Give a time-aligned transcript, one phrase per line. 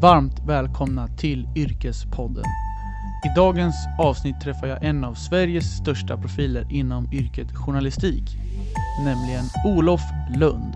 [0.00, 2.44] Varmt välkomna till Yrkespodden.
[3.24, 8.36] I dagens avsnitt träffar jag en av Sveriges största profiler inom yrket journalistik,
[9.04, 10.00] nämligen Olof
[10.36, 10.74] Lund.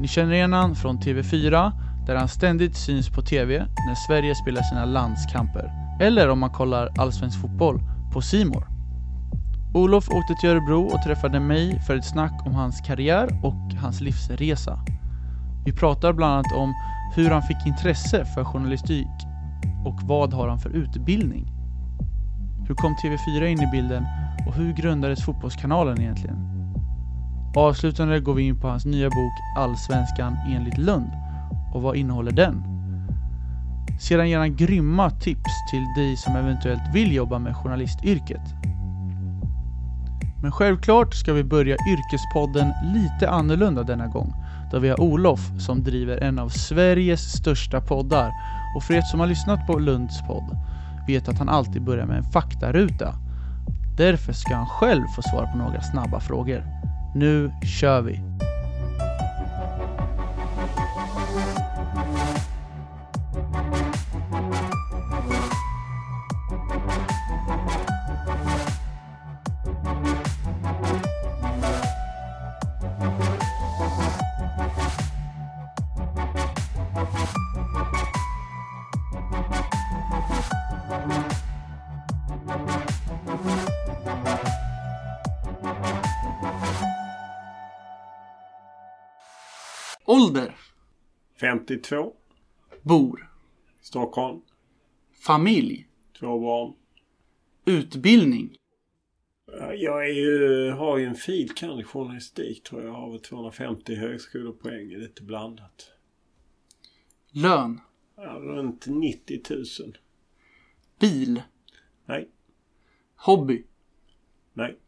[0.00, 1.72] Ni känner igen honom från TV4,
[2.06, 5.72] där han ständigt syns på TV när Sverige spelar sina landskamper.
[6.00, 7.80] Eller om man kollar allsvensk fotboll
[8.12, 8.68] på Simor.
[9.74, 14.00] Olof åkte till Örebro och träffade mig för ett snack om hans karriär och hans
[14.00, 14.80] livsresa.
[15.64, 16.74] Vi pratar bland annat om
[17.14, 19.08] hur han fick intresse för journalistik
[19.84, 21.46] och vad har han för utbildning?
[22.68, 24.06] Hur kom TV4 in i bilden
[24.46, 26.36] och hur grundades Fotbollskanalen egentligen?
[27.56, 31.10] Avslutande går vi in på hans nya bok Allsvenskan enligt Lund
[31.74, 32.62] och vad innehåller den?
[34.00, 38.54] Sedan ger han grymma tips till dig som eventuellt vill jobba med journalistyrket.
[40.42, 44.34] Men självklart ska vi börja Yrkespodden lite annorlunda denna gång
[44.70, 48.32] där vi har Olof som driver en av Sveriges största poddar
[48.76, 50.56] och för er som har lyssnat på Lunds podd
[51.08, 53.14] vet att han alltid börjar med en faktaruta.
[53.96, 56.64] Därför ska han själv få svara på några snabba frågor.
[57.14, 58.47] Nu kör vi!
[90.08, 90.56] Ålder?
[91.40, 92.12] 52.
[92.82, 93.30] Bor?
[93.80, 94.40] Stockholm.
[95.12, 95.88] Familj?
[96.18, 96.74] Två barn.
[97.64, 98.56] Utbildning?
[99.76, 102.90] Jag är ju, har ju en filkand i journalistik tror jag.
[102.90, 104.88] Jag har väl 250 högskolepoäng.
[104.88, 105.90] Lite blandat.
[107.30, 107.80] Lön?
[108.16, 109.98] Ja, runt 90 000.
[111.00, 111.42] Bil?
[112.04, 112.28] Nej.
[113.16, 113.64] Hobby?
[114.52, 114.78] Nej.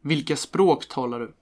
[0.00, 1.34] Vilka språk talar du?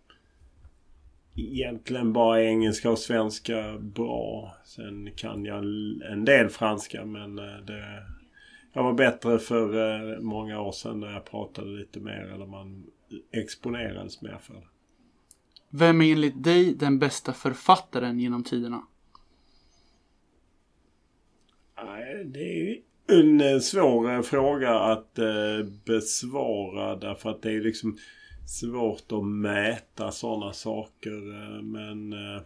[1.37, 4.57] Egentligen bara engelska och svenska bra.
[4.65, 5.65] Sen kan jag
[6.13, 8.07] en del franska men eh, det...
[8.73, 12.87] Jag var bättre för eh, många år sedan när jag pratade lite mer eller man
[13.33, 14.67] exponerades mer för det.
[15.71, 18.83] Vem är enligt dig den bästa författaren genom tiderna?
[22.25, 25.19] Det är en eh, svår fråga att
[25.85, 27.99] besvara därför att det är liksom
[28.47, 31.33] svårt att mäta sådana saker.
[31.35, 32.43] Eh, men eh,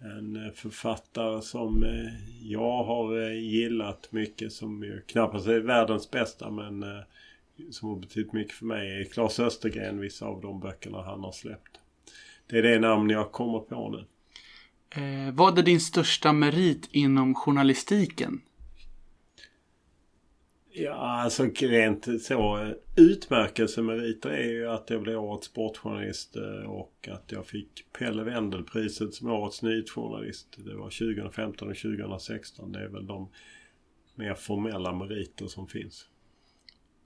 [0.00, 2.12] en författare som eh,
[2.42, 6.84] jag har gillat mycket som ju knappast är världens bästa men
[7.70, 10.00] som har betytt mycket för mig är Claes Östergren.
[10.00, 11.80] Vissa av de böckerna han har släppt.
[12.46, 14.04] Det är det namn jag kommer på nu.
[14.90, 18.40] Eh, vad är din största merit inom journalistiken?
[20.78, 27.32] Ja, alltså rent så utmärkelsemeriter är ju att jag blev årets sportjournalist eh, och att
[27.32, 30.56] jag fick Pelle Wendel-priset som årets nyhetsjournalist.
[30.56, 32.72] Det var 2015 och 2016.
[32.72, 33.28] Det är väl de
[34.14, 36.08] mer formella meriter som finns.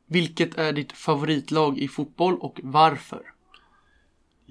[0.07, 3.23] Vilket är ditt favoritlag i fotboll och varför?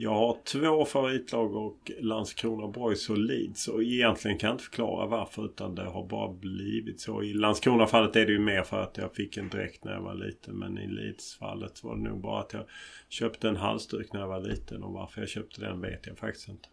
[0.02, 5.06] Jag har två favoritlag och Landskrona Boys och Leeds och egentligen kan jag inte förklara
[5.06, 7.24] varför utan det har bara blivit så.
[7.24, 10.14] I Landskrona-fallet är det ju mer för att jag fick en dräkt när jag var
[10.14, 12.66] liten men i Leeds-fallet var det nog bara att jag
[13.10, 16.50] köpte en halsduk när jag var liten och varför jag köpte den vet jag faktiskt
[16.50, 16.70] inte.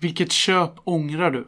[0.00, 1.46] Vilket köp ångrar du?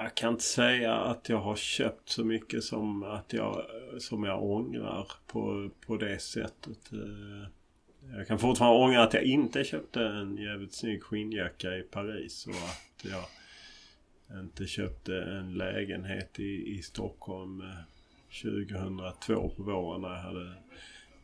[0.00, 3.66] Jag kan inte säga att jag har köpt så mycket som att jag,
[3.98, 6.92] som jag ångrar på, på det sättet.
[6.92, 7.48] Eh,
[8.16, 12.54] jag kan fortfarande ångra att jag inte köpte en jävligt snygg skinnjacka i Paris och
[12.54, 13.24] att jag
[14.40, 17.66] inte köpte en lägenhet i, i Stockholm eh,
[18.42, 20.54] 2002 på våren när jag hade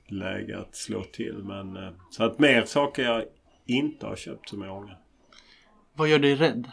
[0.06, 1.34] läge att slå till.
[1.34, 3.24] Men eh, så att mer saker jag
[3.66, 5.00] inte har köpt som jag ångrar.
[5.92, 6.72] Vad gör dig rädd?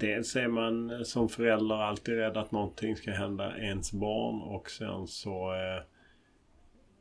[0.00, 4.70] Dels är man eh, som förälder alltid rädd att någonting ska hända ens barn och
[4.70, 5.82] sen så eh,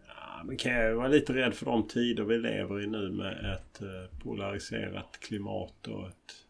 [0.07, 3.81] ja, kan jag vara lite rädd för de tider vi lever i nu med ett
[3.81, 6.45] eh, polariserat klimat och ett,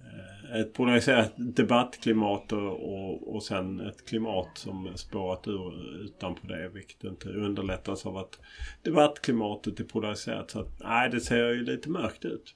[0.00, 6.68] eh, ett polariserat debattklimat och, och, och sen ett klimat som spårat ur utanpå det
[6.68, 8.40] vilket inte underlättas av att
[8.82, 10.50] debattklimatet är polariserat.
[10.50, 12.54] Så att, nej, det ser ju lite mörkt ut.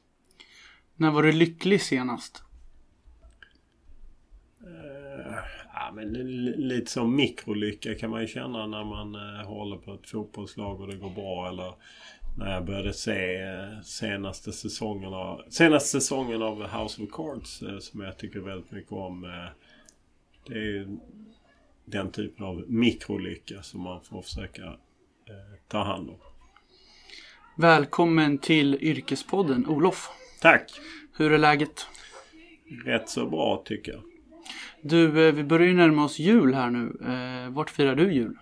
[0.96, 2.44] När var du lycklig senast?
[4.66, 5.36] Eh,
[5.74, 9.94] ja, men li- lite som mikrolycka kan man ju känna när man eh, håller på
[9.94, 11.48] ett fotbollslag och det går bra.
[11.48, 11.74] Eller
[12.38, 18.18] när jag började se eh, senaste säsongerna senaste säsongen av House of Cards som jag
[18.18, 19.20] tycker väldigt mycket om.
[20.46, 20.98] Det är ju
[21.84, 24.76] den typen av mikrolycka som man får försöka
[25.68, 26.16] ta hand om.
[27.56, 30.08] Välkommen till Yrkespodden Olof.
[30.40, 30.70] Tack!
[31.16, 31.86] Hur är läget?
[32.84, 34.02] Rätt så bra tycker jag.
[34.82, 36.98] Du, eh, vi börjar ju närma oss jul här nu.
[37.12, 38.36] Eh, vart firar du jul?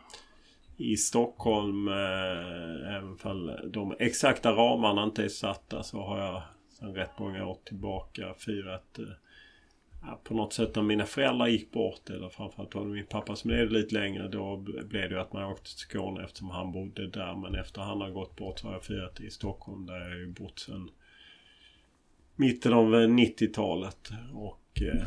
[0.76, 6.42] I Stockholm, eh, även fall de exakta ramarna inte är satta så har jag
[6.78, 8.98] sedan rätt många år tillbaka firat
[10.02, 13.36] ja, på något sätt när mina föräldrar gick bort eller framförallt var det min pappa
[13.36, 14.28] som levde lite längre.
[14.28, 17.34] Då blev det ju att man åkte till Skåne eftersom han bodde där.
[17.36, 20.32] Men efter han har gått bort så har jag firat i Stockholm där jag ju
[20.32, 20.90] bott sedan
[22.36, 24.10] mitten av 90-talet.
[24.34, 25.06] Och eh,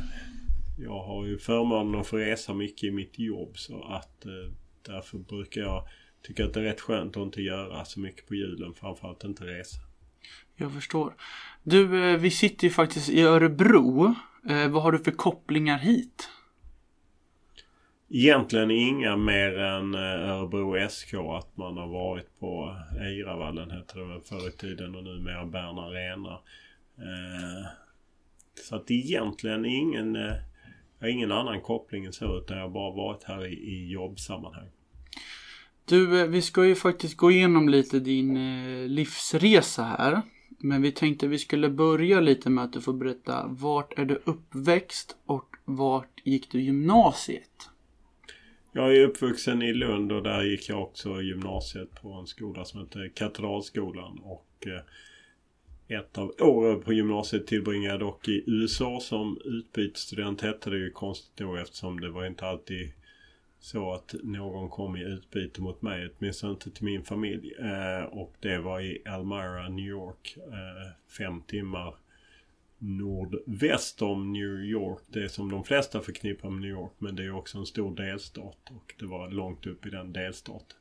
[0.77, 4.53] jag har ju förmånen att få resa mycket i mitt jobb så att eh,
[4.85, 5.88] därför brukar jag
[6.21, 8.73] tycka att det är rätt skönt att inte göra så mycket på julen.
[8.73, 9.77] Framförallt inte resa.
[10.56, 11.13] Jag förstår.
[11.63, 14.15] Du, eh, vi sitter ju faktiskt i Örebro.
[14.50, 16.29] Eh, vad har du för kopplingar hit?
[18.09, 21.13] Egentligen inga mer än eh, Örebro SK.
[21.13, 25.79] Att man har varit på Eiravallen hette det väl förr i tiden och numera Bern
[25.79, 26.39] Arena.
[26.97, 27.67] Eh,
[28.63, 30.33] så att egentligen ingen, eh,
[31.01, 33.92] jag har ingen annan koppling än så utan jag har bara varit här i, i
[33.92, 34.69] jobbsammanhang.
[35.86, 40.21] Du, eh, vi ska ju faktiskt gå igenom lite din eh, livsresa här.
[40.59, 44.21] Men vi tänkte vi skulle börja lite med att du får berätta vart är du
[44.25, 47.69] uppväxt och vart gick du gymnasiet?
[48.71, 52.80] Jag är uppvuxen i Lund och där gick jag också gymnasiet på en skola som
[52.80, 54.19] heter Katedralskolan.
[54.24, 54.81] Och eh,
[55.93, 60.91] ett av åren på gymnasiet tillbringade jag dock i USA som utbytesstudent hette det ju
[60.91, 62.91] konstigt då eftersom det var inte alltid
[63.59, 67.53] så att någon kom i utbyte mot mig, åtminstone inte till min familj.
[67.59, 70.38] Eh, och det var i Elmira, New York.
[70.38, 71.95] Eh, fem timmar
[72.77, 75.01] nordväst om New York.
[75.07, 76.91] Det är som de flesta förknippar med New York.
[76.97, 80.77] Men det är också en stor delstat och det var långt upp i den delstaten.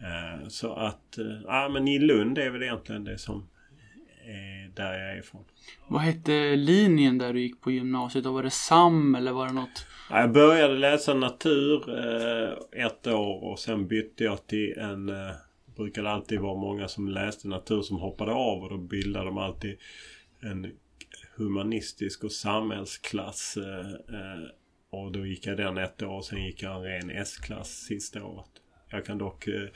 [0.00, 3.48] Eh, så att, eh, ja men i Lund är väl egentligen det som
[4.74, 5.44] där jag är ifrån.
[5.88, 8.26] Vad hette linjen där du gick på gymnasiet?
[8.26, 9.86] Var det SAM eller var det något?
[10.10, 15.08] Jag började läsa natur eh, ett år och sen bytte jag till en...
[15.08, 15.32] Eh,
[15.66, 19.38] det brukade alltid vara många som läste natur som hoppade av och då bildade de
[19.38, 19.76] alltid
[20.40, 20.72] en
[21.36, 23.56] humanistisk och samhällsklass.
[23.56, 24.42] Eh, eh,
[24.90, 28.24] och då gick jag den ett år och sen gick jag en ren S-klass sista
[28.24, 28.50] året.
[28.90, 29.68] Jag kan dock eh,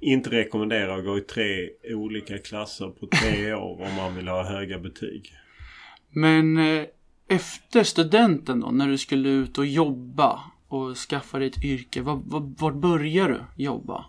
[0.00, 4.44] inte rekommendera att gå i tre olika klasser på tre år om man vill ha
[4.44, 5.32] höga betyg.
[6.10, 6.84] Men eh,
[7.28, 12.20] efter studenten då, när du skulle ut och jobba och skaffa dig ett yrke, var,
[12.24, 14.04] var, var börjar du jobba?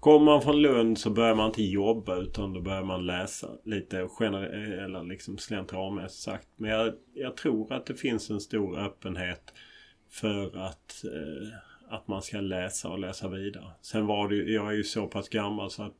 [0.00, 4.08] Kommer man från Lund så börjar man inte jobba utan då börjar man läsa lite
[4.20, 6.48] generellt eller liksom slentrianmässigt sagt.
[6.56, 9.52] Men jag, jag, tror att det finns en stor öppenhet
[10.10, 11.58] för att, eh,
[11.88, 13.70] att man ska läsa och läsa vidare.
[13.80, 15.94] Sen var det jag är ju så pass gammal så att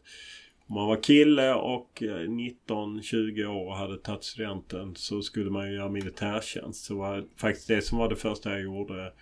[0.67, 2.29] om man var kille och eh,
[2.69, 6.85] 19-20 år och hade tagit studenten så skulle man ju göra militärtjänst.
[6.85, 9.13] Så var faktiskt det som var det första jag gjorde.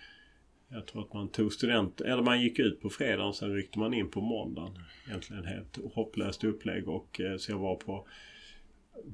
[0.69, 3.79] Jag tror att man tog student, eller man gick ut på fredagen och sen ryckte
[3.79, 4.79] man in på måndagen.
[5.07, 8.07] Egentligen helt hopplöst upplägg och eh, så jag var på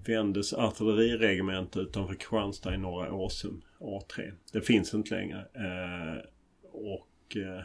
[0.05, 4.31] Vendes artilleriregemente utanför Kristianstad i norra Åsum, A3.
[4.53, 5.37] Det finns inte längre.
[5.37, 6.25] Eh,
[6.71, 7.61] och eh,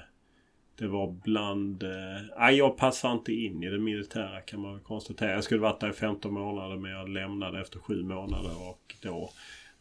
[0.78, 1.83] det var bland...
[1.83, 5.33] Eh, jag passar inte in i det militära kan man konstatera.
[5.33, 9.30] Jag skulle varit där i 15 månader men jag lämnade efter 7 månader och då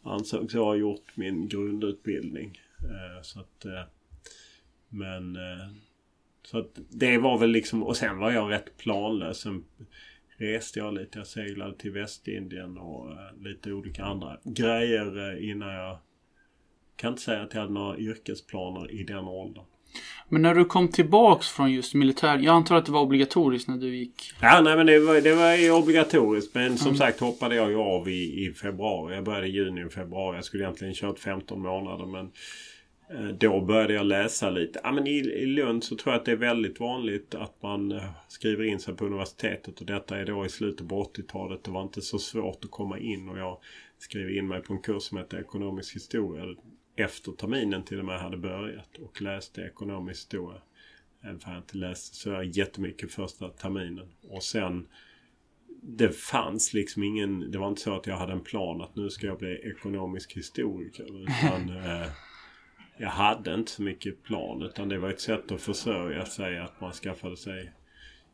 [0.02, 2.60] ansågs jag ha gjort min grundutbildning.
[2.78, 3.64] Eh, så att...
[3.64, 3.82] Eh,
[4.88, 5.36] men...
[5.36, 5.68] Eh,
[6.42, 7.82] så att det var väl liksom...
[7.82, 9.38] Och sen var jag rätt planlös.
[9.40, 9.64] Sen
[10.36, 11.18] reste jag lite.
[11.18, 15.98] Jag seglade till Västindien och eh, lite olika andra grejer eh, innan jag...
[16.96, 19.64] Kan inte säga att jag hade några yrkesplaner i den åldern.
[20.28, 23.76] Men när du kom tillbaks från just militär, jag antar att det var obligatoriskt när
[23.76, 24.32] du gick?
[24.40, 26.54] Ja, nej men det var, det var obligatoriskt.
[26.54, 26.98] Men som mm.
[26.98, 29.14] sagt hoppade jag ju av i, i februari.
[29.14, 30.36] Jag började i juni och februari.
[30.36, 32.30] Jag skulle egentligen kört 15 månader men
[33.10, 34.80] eh, då började jag läsa lite.
[34.82, 37.92] Ja, men i, I Lund så tror jag att det är väldigt vanligt att man
[37.92, 39.80] eh, skriver in sig på universitetet.
[39.80, 41.64] Och detta är då i slutet på 80-talet.
[41.64, 43.28] Det var inte så svårt att komma in.
[43.28, 43.58] Och jag
[43.98, 46.44] skrev in mig på en kurs som heter ekonomisk historia
[46.96, 50.62] efter terminen till och med hade börjat och läste ekonomisk historia.
[51.22, 54.08] Även om jag inte läste så jättemycket första terminen.
[54.22, 54.88] Och sen
[55.82, 59.10] det fanns liksom ingen, det var inte så att jag hade en plan att nu
[59.10, 61.22] ska jag bli ekonomisk historiker.
[61.22, 62.06] Utan eh,
[62.98, 66.80] jag hade inte så mycket plan utan det var ett sätt att försörja sig att
[66.80, 67.72] man skaffade sig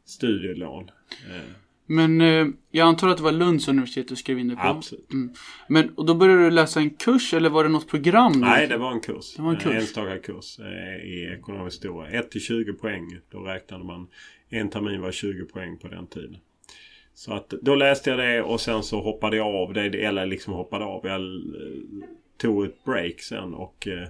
[0.04, 0.90] studielån.
[1.30, 1.69] Eh.
[1.90, 4.62] Men eh, jag antar att det var Lunds universitet du skrev in dig på?
[4.62, 5.12] Absolut.
[5.12, 5.32] Mm.
[5.68, 8.32] Men, och då började du läsa en kurs eller var det något program?
[8.32, 9.34] Nej, det var en kurs.
[9.36, 9.74] Det var en kurs.
[9.74, 12.20] enstaka kurs eh, i ekonomisk historia.
[12.20, 13.18] 1 till 20 poäng.
[13.30, 14.06] Då räknade man.
[14.48, 16.36] En termin var 20 poäng på den tiden.
[17.14, 20.04] Så att då läste jag det och sen så hoppade jag av det.
[20.04, 21.06] Eller liksom hoppade av.
[21.06, 24.08] Jag eh, tog ett break sen och eh,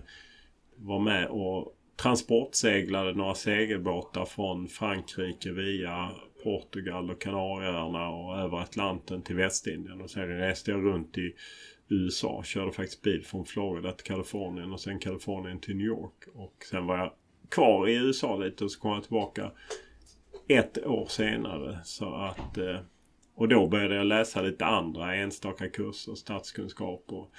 [0.76, 6.10] var med och transportseglade några segelbåtar från Frankrike via
[6.42, 10.00] Portugal och Kanarieöarna och över Atlanten till Västindien.
[10.00, 11.35] Och sen reste jag runt i
[11.88, 12.42] USA.
[12.44, 16.28] Körde faktiskt bil från Florida till Kalifornien och sen Kalifornien till New York.
[16.35, 17.12] Och sen var jag
[17.49, 19.50] kvar i USA lite och så kom jag tillbaka
[20.49, 21.78] ett år senare.
[21.85, 22.80] Så att, eh,
[23.35, 26.14] och då började jag läsa lite andra enstaka kurser.
[26.14, 27.32] Statskunskap och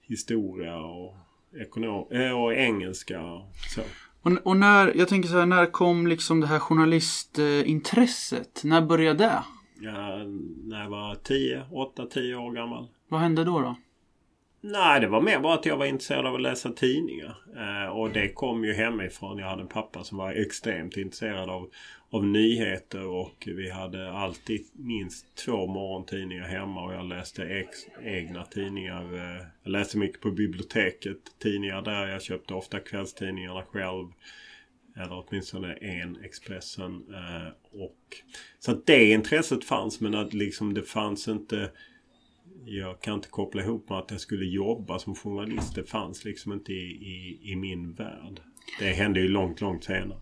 [0.00, 1.16] historia och,
[1.60, 3.22] ekonom eh, och engelska.
[3.22, 3.80] Och så.
[4.26, 8.60] Och, och, när, jag tänker så här, när kom liksom det här journalistintresset?
[8.64, 9.42] När började det?
[9.80, 10.16] Ja,
[10.64, 11.64] när jag var 10,
[11.96, 12.88] 8-10 år gammal.
[13.08, 13.76] Vad hände då då?
[14.60, 17.36] Nej, det var mer bara att jag var intresserad av att läsa tidningar.
[17.56, 19.38] Eh, och det kom ju hemifrån.
[19.38, 21.70] Jag hade en pappa som var extremt intresserad av,
[22.10, 28.44] av nyheter och vi hade alltid minst två morgontidningar hemma och jag läste ex, egna
[28.44, 29.14] tidningar.
[29.14, 31.18] Eh, jag läste mycket på biblioteket.
[31.42, 32.06] Tidningar där.
[32.06, 34.06] Jag köpte ofta kvällstidningarna själv.
[34.96, 37.04] Eller åtminstone en Expressen.
[37.14, 37.98] Eh, och,
[38.58, 41.70] så att det intresset fanns men att liksom det fanns inte
[42.66, 45.74] jag kan inte koppla ihop med att jag skulle jobba som journalist.
[45.74, 48.40] Det fanns liksom inte i, i, i min värld.
[48.78, 50.18] Det hände ju långt, långt senare.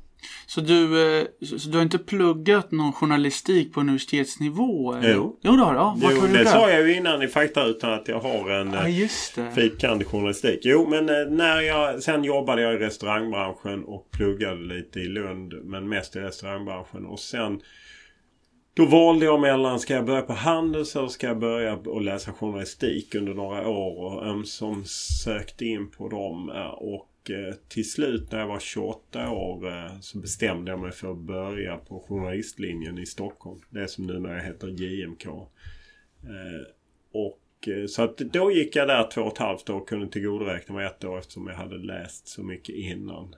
[0.46, 4.94] Så du, eh, så du har inte pluggat någon journalistik på universitetsnivå?
[4.94, 5.14] Eller?
[5.14, 5.38] Jo.
[5.42, 5.78] Jo, det har du.
[5.78, 8.72] Ja, jo, det, det sa jag ju innan i fakta utan att jag har en
[8.72, 9.50] ja, just det.
[9.54, 10.60] fikand journalistik.
[10.62, 12.02] Jo, men eh, när jag...
[12.02, 15.54] Sen jobbade jag i restaurangbranschen och pluggade lite i Lund.
[15.64, 17.06] Men mest i restaurangbranschen.
[17.06, 17.60] Och sen
[18.74, 22.32] då valde jag mellan, ska jag börja på Handels eller ska jag börja och läsa
[22.32, 24.84] journalistik under några år och ömsom
[25.24, 26.50] sökte in på dem.
[26.50, 30.92] Eh, och eh, till slut när jag var 28 år eh, så bestämde jag mig
[30.92, 33.60] för att börja på journalistlinjen i Stockholm.
[33.70, 35.26] Det som numera heter JMK.
[37.12, 40.74] Och så att då gick jag där två och ett halvt år och kunde tillgodoräkna
[40.74, 43.34] mig ett år eftersom jag hade läst så mycket innan.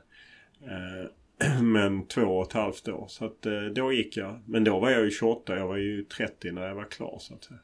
[1.63, 3.07] Men två och ett halvt år.
[3.09, 4.41] Så att eh, då gick jag.
[4.47, 5.57] Men då var jag ju 28.
[5.57, 7.59] Jag var ju 30 när jag var klar så att säga.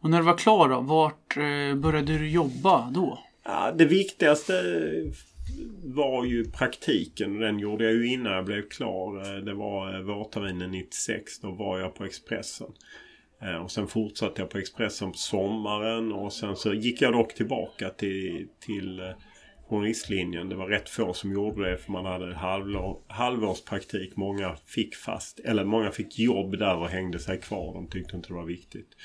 [0.00, 0.80] Och när du var klar då?
[0.80, 3.18] Vart eh, började du jobba då?
[3.44, 4.52] Ja, det viktigaste
[5.84, 7.40] var ju praktiken.
[7.40, 9.16] Den gjorde jag ju innan jag blev klar.
[9.16, 11.38] Eh, det var vårterminen 96.
[11.40, 12.68] Då var jag på Expressen.
[13.64, 17.90] Och sen fortsatte jag på Expressen på sommaren och sen så gick jag dock tillbaka
[17.90, 19.00] till, till
[19.68, 20.48] journalistlinjen.
[20.48, 24.16] Det var rätt få som gjorde det för man hade halvår, halvårspraktik.
[24.16, 27.74] Många fick fast, eller många fick jobb där och hängde sig kvar.
[27.74, 28.96] De tyckte inte det var viktigt.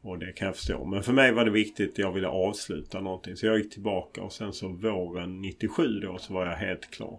[0.00, 0.84] Och det kan jag förstå.
[0.84, 1.98] Men för mig var det viktigt.
[1.98, 3.36] Jag ville avsluta någonting.
[3.36, 7.18] Så jag gick tillbaka och sen så våren 97 då så var jag helt klar.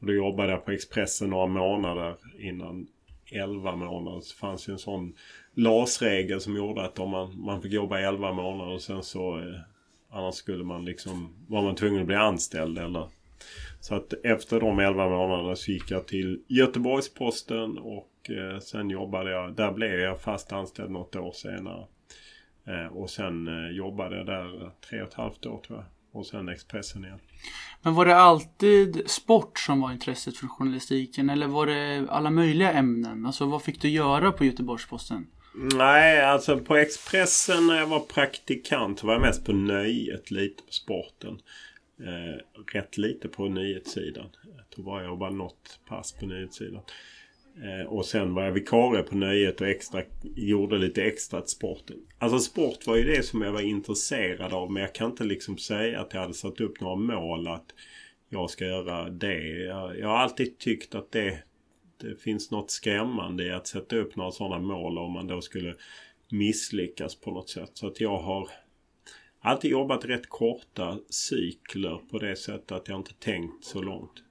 [0.00, 2.86] Och då jobbade jag på Expressen några månader innan
[3.32, 5.14] 11 månader så fanns ju en sån
[5.54, 9.60] LAS-regel som gjorde att om man, man fick jobba 11 månader och sen så eh,
[10.10, 13.08] Annars skulle man liksom, var man tvungen att bli anställd eller
[13.80, 19.30] så att efter de 11 månaderna så gick jag till Göteborgs-Posten och eh, sen jobbade
[19.30, 21.86] jag, där blev jag fast anställd något år senare.
[22.66, 25.86] Eh, och sen eh, jobbade jag där tre och ett halvt år tror jag.
[26.12, 27.18] Och sen Expressen igen.
[27.82, 32.72] Men var det alltid sport som var intresset för journalistiken eller var det alla möjliga
[32.72, 33.26] ämnen?
[33.26, 35.26] Alltså vad fick du göra på Göteborgs-Posten?
[35.54, 40.72] Nej, alltså på Expressen när jag var praktikant var jag mest på nöjet, lite på
[40.72, 41.40] sporten.
[42.00, 44.26] Eh, rätt lite på nyhetssidan.
[44.56, 46.82] Jag tror bara jag jobbade något pass på nyhetssidan.
[47.62, 51.96] Eh, och sen var jag vikarie på nöjet och extra, gjorde lite extra till sporten.
[52.18, 55.58] Alltså sport var ju det som jag var intresserad av men jag kan inte liksom
[55.58, 57.74] säga att jag hade satt upp några mål att
[58.28, 59.48] jag ska göra det.
[59.48, 61.38] Jag, jag har alltid tyckt att det
[62.00, 65.74] det finns något skrämmande i att sätta upp några sådana mål om man då skulle
[66.30, 67.70] misslyckas på något sätt.
[67.74, 68.50] Så att jag har
[69.40, 74.22] alltid jobbat rätt korta cykler på det sättet att jag inte tänkt så långt.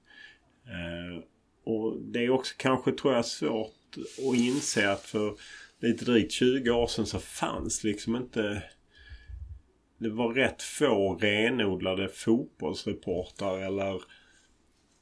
[0.64, 1.24] Eh,
[1.64, 5.34] och det är också kanske tror jag svårt att inse att för
[5.80, 8.62] lite drygt 20 år sedan så fanns liksom inte
[9.98, 14.02] det var rätt få renodlade fotbollsreportrar eller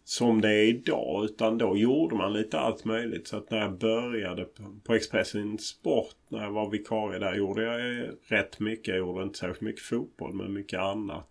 [0.08, 1.24] som det är idag.
[1.24, 3.28] Utan då gjorde man lite allt möjligt.
[3.28, 4.46] Så att när jag började
[4.84, 8.88] på Expressen Sport när jag var vikarie där gjorde jag eh, rätt mycket.
[8.88, 11.28] Jag gjorde inte särskilt mycket fotboll men mycket annat.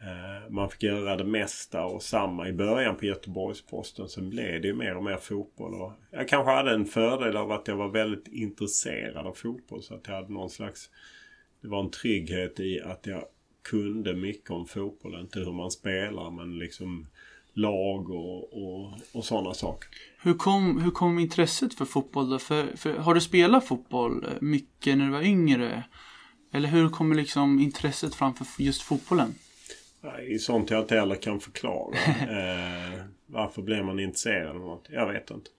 [0.00, 4.08] Eh, man fick göra det mesta och samma i början på Göteborgs-Posten.
[4.08, 5.74] Sen blev det ju mer och mer fotboll.
[5.74, 9.82] Och jag kanske hade en fördel av att jag var väldigt intresserad av fotboll.
[9.82, 10.90] Så att jag hade någon slags...
[11.62, 13.24] Det var en trygghet i att jag
[13.70, 15.20] kunde mycket om fotboll.
[15.20, 17.06] Inte hur man spelar men liksom
[17.56, 19.88] lag och, och, och sådana saker.
[20.22, 22.38] Hur kom, hur kom intresset för fotboll då?
[22.38, 25.84] För, för, har du spelat fotboll mycket när du var yngre?
[26.52, 29.34] Eller hur kommer liksom intresset framför just fotbollen?
[30.28, 31.94] I sånt jag inte heller kan förklara.
[32.20, 34.86] eh, varför blev man intresserad av något?
[34.90, 35.50] Jag vet inte.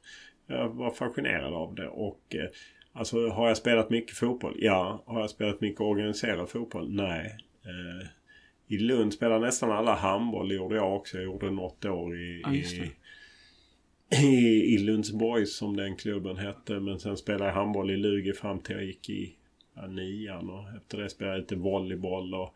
[0.48, 2.50] Jag var fascinerad av det och eh,
[2.94, 4.56] alltså har jag spelat mycket fotboll?
[4.58, 5.04] Ja.
[5.06, 6.96] Har jag spelat mycket organiserad fotboll?
[6.96, 7.38] Nej.
[7.66, 8.08] Eh,
[8.68, 10.50] I Lund spelade nästan alla handboll.
[10.50, 11.18] Det gjorde jag också.
[11.18, 12.92] Jag gjorde något år i, ja, i,
[14.26, 16.80] i, i Lundsborg som den klubben hette.
[16.80, 19.36] Men sen spelade jag handboll i Lugi fram till jag gick i
[19.76, 20.50] ja, nian.
[20.50, 22.34] Och efter det spelade jag lite volleyboll.
[22.34, 22.54] Och,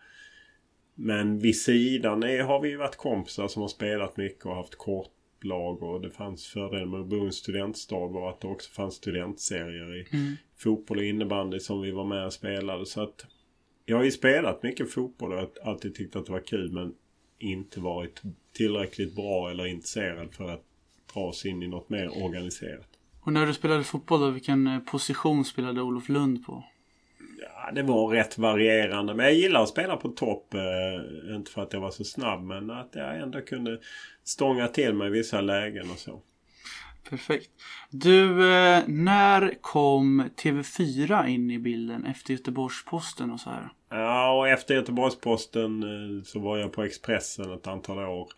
[0.95, 5.83] men vid sidan är, har vi varit kompisar som har spelat mycket och haft kortlag.
[5.83, 8.95] Och det fanns fördel med att bo i en studentstad var att det också fanns
[8.95, 10.35] studentserier i mm.
[10.57, 12.85] fotboll och innebandy som vi var med och spelade.
[12.85, 13.25] Så att
[13.91, 16.93] jag har ju spelat mycket fotboll och alltid tyckt att det var kul men
[17.39, 18.21] inte varit
[18.53, 20.63] tillräckligt bra eller intresserad för att
[21.13, 22.87] dra oss in i något mer organiserat.
[23.21, 26.63] Och när du spelade fotboll då, vilken eh, position spelade Olof Lund på?
[27.41, 29.13] Ja, det var rätt varierande.
[29.13, 30.53] Men jag gillar att spela på topp.
[30.53, 33.79] Eh, inte för att jag var så snabb men att jag ändå kunde
[34.23, 36.21] stånga till mig i vissa lägen och så.
[37.09, 37.49] Perfekt.
[37.89, 43.69] Du, eh, när kom TV4 in i bilden efter Göteborgs-Posten och så här?
[43.91, 48.29] Ja, och efter Göteborgs-Posten eh, så var jag på Expressen ett antal år.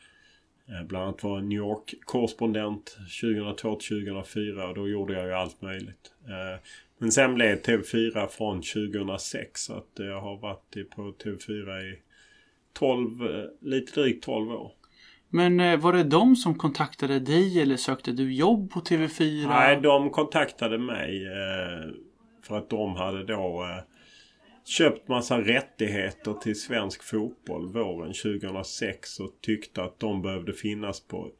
[0.67, 6.11] Eh, bland annat var New York-korrespondent 2002 2004 och då gjorde jag ju allt möjligt.
[6.97, 11.99] Men sen blev TV4 från 2006 så att jag har varit på TV4 i
[12.73, 13.09] 12,
[13.61, 14.71] lite drygt 12 år.
[15.35, 19.47] Men eh, var det de som kontaktade dig eller sökte du jobb på TV4?
[19.47, 21.25] Nej, de kontaktade mig.
[21.25, 21.91] Eh,
[22.43, 23.83] för att de hade då eh,
[24.65, 31.31] köpt massa rättigheter till svensk fotboll våren 2006 och tyckte att de behövde finnas på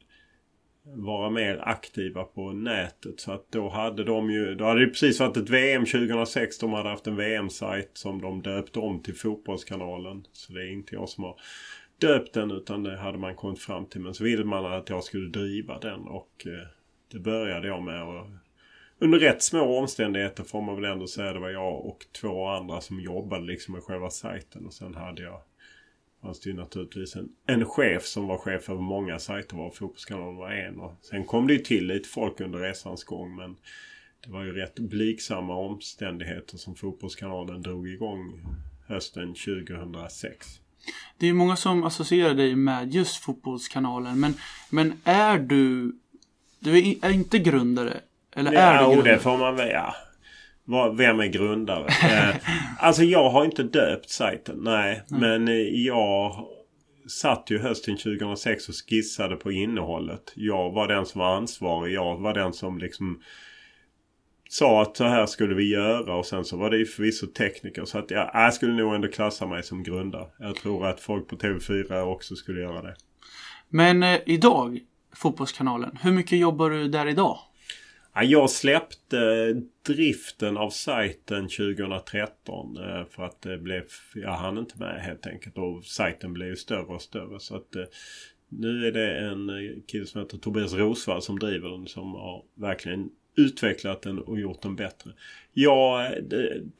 [0.86, 3.20] vara mer aktiva på nätet.
[3.20, 6.58] Så att då hade de ju, då hade det precis varit ett VM 2006.
[6.58, 10.26] De hade haft en VM-sajt som de döpte om till Fotbollskanalen.
[10.32, 11.40] Så det är inte jag som har
[11.98, 14.00] döpt den utan det hade man kommit fram till.
[14.00, 16.68] Men så ville man att jag skulle driva den och eh,
[17.12, 18.02] det började jag med.
[18.02, 18.26] Och
[18.98, 22.80] under rätt små omständigheter får man väl ändå säga det var jag och två andra
[22.80, 24.66] som jobbade liksom med själva sajten.
[24.66, 25.40] Och sen hade jag
[26.22, 30.36] fanns det ju naturligtvis en, en chef som var chef över många sajter var Fotbollskanalen
[30.36, 30.80] var en.
[30.80, 33.56] Och sen kom det ju till lite folk under resans gång men
[34.24, 38.40] det var ju rätt blygsamma omständigheter som Fotbollskanalen drog igång
[38.86, 40.60] hösten 2006.
[41.18, 44.20] Det är många som associerar dig med just Fotbollskanalen.
[44.20, 44.34] Men,
[44.70, 45.92] men är du...
[46.58, 48.00] Du är, inte grundare?
[48.34, 49.14] Eller ja, är du grundare?
[49.14, 49.70] det får man väl...
[49.70, 49.94] Ja.
[50.96, 51.86] Vem är grundare?
[52.02, 52.36] eh,
[52.78, 54.56] alltså jag har inte döpt sajten.
[54.60, 55.02] Nej.
[55.08, 55.20] nej.
[55.20, 56.46] Men eh, jag
[57.08, 60.32] satt ju hösten 2006 och skissade på innehållet.
[60.34, 61.94] Jag var den som var ansvarig.
[61.94, 63.20] Jag var den som liksom
[64.48, 67.84] sa att så här skulle vi göra och sen så var det ju förvisso tekniker.
[67.84, 70.26] Så att jag, jag skulle nog ändå klassa mig som grundare.
[70.38, 72.94] Jag tror att folk på TV4 också skulle göra det.
[73.68, 74.80] Men eh, idag,
[75.16, 77.38] Fotbollskanalen, hur mycket jobbar du där idag?
[78.22, 79.52] Jag släppte
[79.86, 83.82] driften av sajten 2013 eh, för att det blev,
[84.14, 87.76] jag hann inte med helt enkelt och sajten blev ju större och större så att
[87.76, 87.84] eh,
[88.48, 92.42] nu är det en eh, kille som heter Tobias Rosvall som driver den som har
[92.54, 95.10] verkligen utvecklat den och gjort den bättre.
[95.52, 96.10] Ja,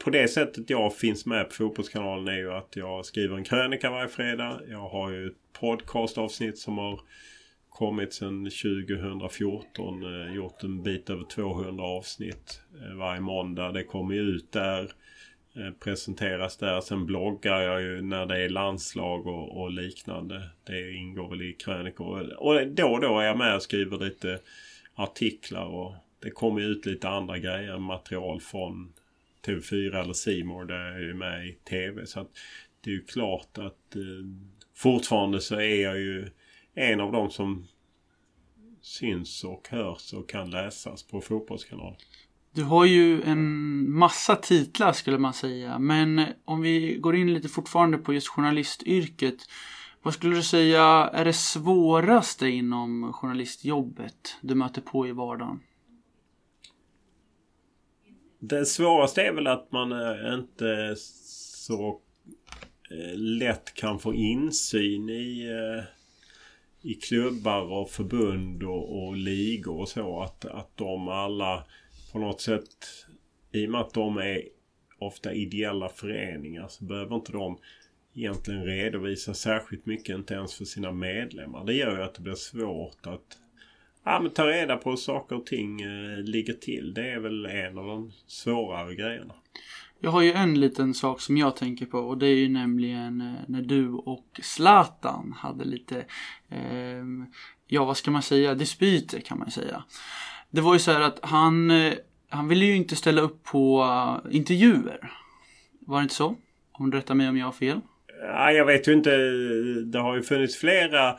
[0.03, 3.91] på det sättet jag finns med på Fotbollskanalen är ju att jag skriver en krönika
[3.91, 4.61] varje fredag.
[4.69, 6.99] Jag har ju ett podcastavsnitt som har
[7.75, 10.03] kommit sedan 2014.
[10.03, 13.71] Eh, gjort en bit över 200 avsnitt eh, varje måndag.
[13.71, 14.91] Det kommer ut där.
[15.55, 16.81] Eh, presenteras där.
[16.81, 20.49] Sen bloggar jag ju när det är landslag och, och liknande.
[20.63, 22.33] Det ingår väl i krönikor.
[22.37, 24.39] Och då och då är jag med och skriver lite
[24.95, 28.93] artiklar och det kommer ut lite andra grejer, material från
[29.45, 32.05] TV4 eller Simor där jag är med i TV.
[32.05, 32.29] Så att
[32.81, 34.25] det är ju klart att eh,
[34.75, 36.29] fortfarande så är jag ju
[36.75, 37.67] en av dem som
[38.81, 41.95] syns och hörs och kan läsas på Fotbollskanalen.
[42.51, 45.79] Du har ju en massa titlar skulle man säga.
[45.79, 49.37] Men om vi går in lite fortfarande på just journalistyrket.
[50.01, 50.83] Vad skulle du säga
[51.13, 55.59] är det svåraste inom journalistjobbet du möter på i vardagen?
[58.39, 62.01] Det svåraste är väl att man är inte så
[62.91, 65.83] eh, lätt kan få insyn i, eh,
[66.85, 70.21] i klubbar och förbund och, och ligor och så.
[70.21, 71.63] Att, att de alla
[72.11, 72.67] på något sätt,
[73.51, 74.41] i och med att de är
[74.99, 77.57] ofta ideella föreningar så behöver inte de
[78.15, 81.65] egentligen redovisa särskilt mycket, inte ens för sina medlemmar.
[81.65, 83.37] Det gör ju att det blir svårt att
[84.03, 86.93] ja, men ta reda på hur saker och ting eh, ligger till.
[86.93, 89.33] Det är väl en av de svårare grejerna.
[90.05, 93.21] Jag har ju en liten sak som jag tänker på och det är ju nämligen
[93.21, 95.97] eh, när du och Zlatan hade lite,
[96.49, 97.03] eh,
[97.67, 99.83] ja vad ska man säga, dispyter kan man säga.
[100.49, 101.93] Det var ju så här att han, eh,
[102.29, 105.11] han ville ju inte ställa upp på uh, intervjuer.
[105.79, 106.35] Var det inte så?
[106.71, 107.79] Om du rättar mig om jag har fel.
[108.21, 109.17] Ja, jag vet ju inte.
[109.85, 111.09] Det har ju funnits flera.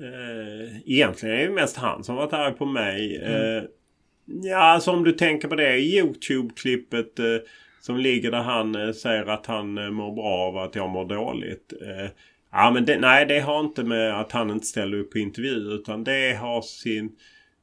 [0.00, 3.16] Eh, egentligen är det mest han som varit arg på mig.
[3.16, 3.56] Mm.
[3.56, 3.64] Eh,
[4.26, 7.38] ja, alltså om du tänker på det Youtube-klippet eh,
[7.86, 11.04] som ligger där han eh, säger att han eh, mår bra av att jag mår
[11.04, 11.72] dåligt.
[11.82, 12.10] Eh,
[12.52, 15.54] ja, men det, nej, det har inte med att han inte ställer upp på intervju
[15.54, 17.16] utan det har sin...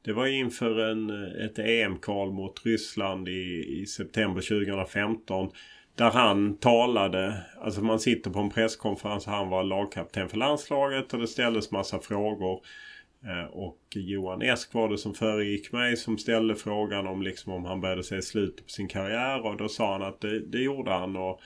[0.04, 5.50] Det var inför en, eh, ett EM-kval mot Ryssland i, i september 2015.
[5.94, 11.14] Där han talade, alltså man sitter på en presskonferens och han var lagkapten för landslaget
[11.14, 12.60] och det ställdes massa frågor.
[13.26, 17.64] Eh, och Johan Esk var det som föregick mig som ställde frågan om liksom om
[17.64, 20.90] han började se slutet på sin karriär och då sa han att det, det gjorde
[20.90, 21.40] han och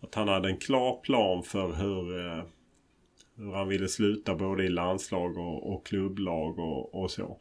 [0.00, 2.44] att han hade en klar plan för hur, eh,
[3.36, 7.38] hur han ville sluta både i landslag och, och klubblag och, och så.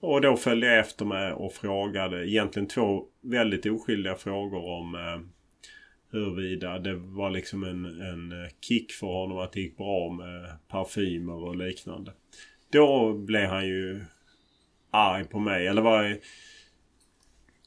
[0.00, 5.20] Och då följde jag efter med och frågade egentligen två väldigt oskyldiga frågor om eh,
[6.10, 11.34] huruvida det var liksom en, en kick för honom att det gick bra med parfymer
[11.34, 12.12] och liknande.
[12.72, 14.04] Då blev han ju
[14.90, 15.66] arg på mig.
[15.66, 16.18] Eller var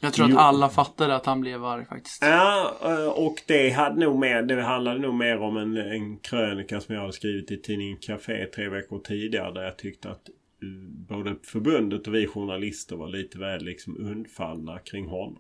[0.02, 2.22] jag tror att alla fattade att han blev arg faktiskt.
[2.22, 6.82] Ja, eh, och det hade nog mer, det handlade nog mer om en, en krönika
[6.82, 9.54] som jag hade skrivit i tidningen Café tre veckor tidigare.
[9.54, 10.68] Där jag tyckte att eh,
[11.08, 15.40] både förbundet och vi journalister var lite väl liksom undfallna kring honom.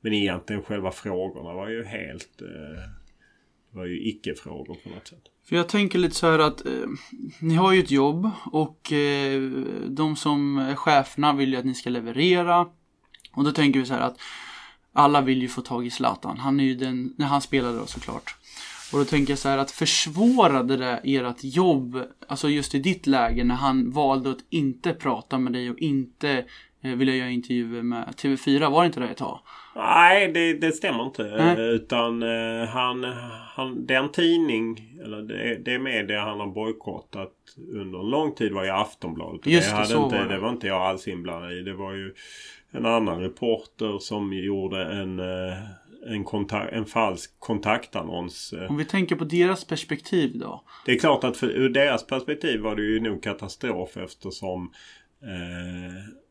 [0.00, 2.42] Men egentligen själva frågorna var ju helt...
[2.42, 2.82] Eh,
[3.70, 5.24] det var ju icke-frågor på något sätt.
[5.48, 6.72] För jag tänker lite så här att eh,
[7.40, 9.42] ni har ju ett jobb och eh,
[9.88, 12.66] de som är cheferna vill ju att ni ska leverera.
[13.32, 14.16] Och då tänker vi så här att
[14.92, 16.38] alla vill ju få tag i Zlatan.
[16.38, 18.36] Han är ju den, när han spelade då såklart.
[18.92, 23.06] Och då tänker jag så här att försvårade det ert jobb, alltså just i ditt
[23.06, 26.44] läge när han valde att inte prata med dig och inte
[26.82, 29.40] eh, vilja göra intervjuer med TV4, var det inte det ett tag?
[29.76, 31.22] Nej, det, det stämmer inte.
[31.22, 31.68] Nej.
[31.68, 33.04] Utan eh, han,
[33.54, 37.32] han, den tidning, eller det, det media han har bojkottat
[37.72, 39.46] under en lång tid var ju Aftonbladet.
[39.46, 40.34] Just det, så inte, var det.
[40.34, 41.62] det var inte jag alls inblandad i.
[41.62, 42.14] Det var ju
[42.70, 45.56] en annan reporter som gjorde en, eh,
[46.06, 48.52] en, kontakt, en falsk kontaktannons.
[48.52, 48.70] Eh.
[48.70, 50.64] Om vi tänker på deras perspektiv då?
[50.86, 54.72] Det är klart att för, ur deras perspektiv var det ju nog katastrof eftersom
[55.22, 56.25] eh,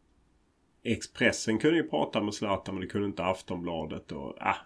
[0.86, 4.12] Expressen kunde ju prata med Zlatan men det kunde inte Aftonbladet.
[4.12, 4.58] Och, ah,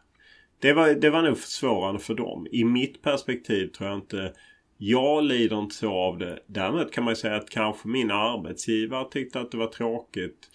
[0.59, 2.47] det, var, det var nog försvårande för dem.
[2.51, 4.33] I mitt perspektiv tror jag inte
[4.81, 6.39] jag lider inte så av det.
[6.47, 10.49] Däremot kan man säga att kanske min arbetsgivare tyckte att det var tråkigt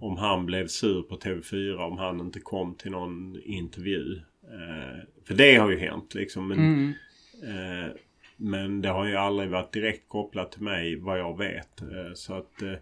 [0.00, 4.16] om han blev sur på TV4 om han inte kom till någon intervju.
[4.42, 6.48] Eh, för det har ju hänt liksom.
[6.48, 6.92] Men, mm.
[7.42, 7.92] eh,
[8.36, 11.82] men det har ju aldrig varit direkt kopplat till mig vad jag vet.
[11.82, 12.74] Eh, så att eh,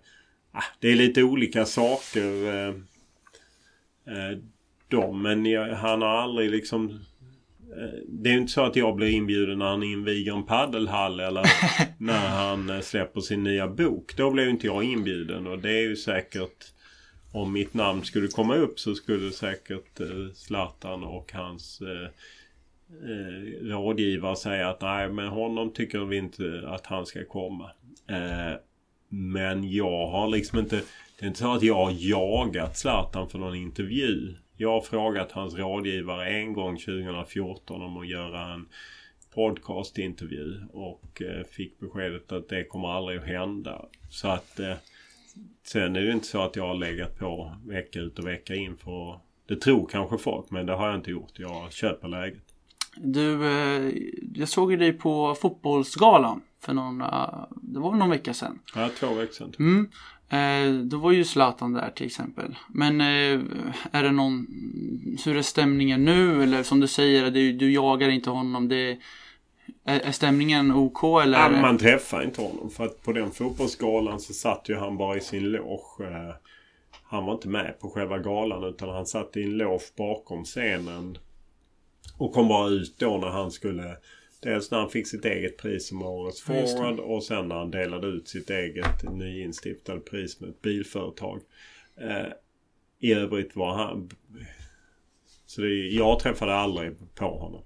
[0.81, 2.47] det är lite olika saker.
[2.47, 2.75] Eh,
[4.15, 4.39] eh,
[4.89, 6.91] de, men jag, han har aldrig liksom...
[7.77, 11.47] Eh, det är inte så att jag blir inbjuden när han inviger en paddelhall eller
[11.99, 14.17] när han släpper sin nya bok.
[14.17, 16.73] Då blev inte jag inbjuden och det är ju säkert...
[17.33, 22.11] Om mitt namn skulle komma upp så skulle säkert eh, Zlatan och hans eh,
[23.11, 27.71] eh, rådgivare säga att nej men honom tycker vi inte att han ska komma.
[28.09, 28.55] Eh,
[29.09, 30.83] men jag har liksom inte...
[31.19, 34.35] Det är inte så att jag har jagat Zlatan för någon intervju.
[34.57, 38.69] Jag har frågat hans rådgivare en gång 2014 om att göra en
[39.35, 43.85] podcastintervju och eh, fick beskedet att det kommer aldrig att hända.
[44.11, 44.75] Så att eh,
[45.63, 48.77] sen är det inte så att jag har legat på vecka ut och vecka in
[48.77, 51.39] för det tror kanske folk men det har jag inte gjort.
[51.39, 52.43] Jag köper läget.
[52.97, 53.93] Du, eh,
[54.35, 56.99] jag såg ju dig på fotbollsgalan för någon,
[57.63, 58.59] det var någon vecka sedan.
[58.75, 59.53] Ja, två veckor sedan.
[59.59, 59.89] Mm.
[60.31, 62.59] Eh, då var ju Zlatan där till exempel.
[62.69, 63.41] Men eh,
[63.93, 64.47] är det någon,
[65.25, 66.43] hur är stämningen nu?
[66.43, 68.69] Eller som du säger, du, du jagar inte honom.
[68.69, 68.99] Det,
[69.85, 71.39] är, är stämningen OK eller?
[71.39, 72.71] Ja, man träffar inte honom.
[72.71, 76.05] För att på den fotbollsgalan så satt ju han bara i sin loge.
[76.05, 76.35] Eh,
[77.03, 81.19] han var inte med på själva galan utan han satt i en loge bakom scenen.
[82.19, 83.97] Och kom bara ut då när han skulle
[84.41, 88.07] Dels när han fick sitt eget pris som årets forward och sen när han delade
[88.07, 91.41] ut sitt eget nyinstiftade pris med ett bilföretag.
[92.01, 92.33] Eh,
[92.99, 94.11] I övrigt var han...
[95.47, 97.63] Så det, jag träffade aldrig på honom.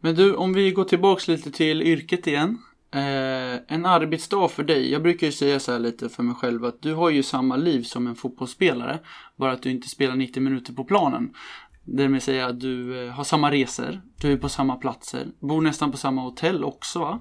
[0.00, 2.58] Men du, om vi går tillbaks lite till yrket igen.
[2.94, 4.92] Eh, en arbetsdag för dig.
[4.92, 7.56] Jag brukar ju säga så här lite för mig själv att du har ju samma
[7.56, 8.98] liv som en fotbollsspelare.
[9.36, 11.34] Bara att du inte spelar 90 minuter på planen.
[11.84, 15.60] Det vill säga att du eh, har samma resor, du är på samma platser, bor
[15.60, 17.20] nästan på samma hotell också va?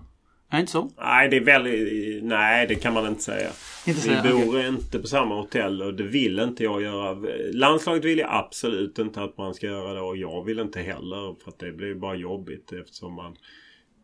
[0.50, 0.92] Är det inte så?
[0.98, 2.24] Nej, det är väldigt...
[2.24, 3.50] Nej, det kan man inte säga.
[3.88, 4.68] Inte säga Vi bor okay.
[4.68, 7.18] inte på samma hotell och det vill inte jag göra.
[7.54, 11.44] Landslaget vill jag absolut inte att man ska göra det och jag vill inte heller.
[11.44, 13.36] För att det blir bara jobbigt eftersom man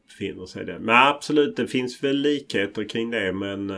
[0.08, 0.80] befinner sig där.
[0.80, 3.70] Men absolut, det finns väl likheter kring det men...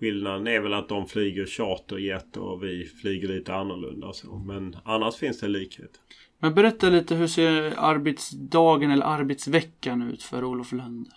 [0.00, 4.12] Skillnaden är väl att de flyger charterjet och vi flyger lite annorlunda.
[4.12, 4.38] Så.
[4.38, 5.90] Men annars finns det likhet.
[6.38, 11.08] Men berätta lite hur ser arbetsdagen eller arbetsveckan ut för Olof Lund?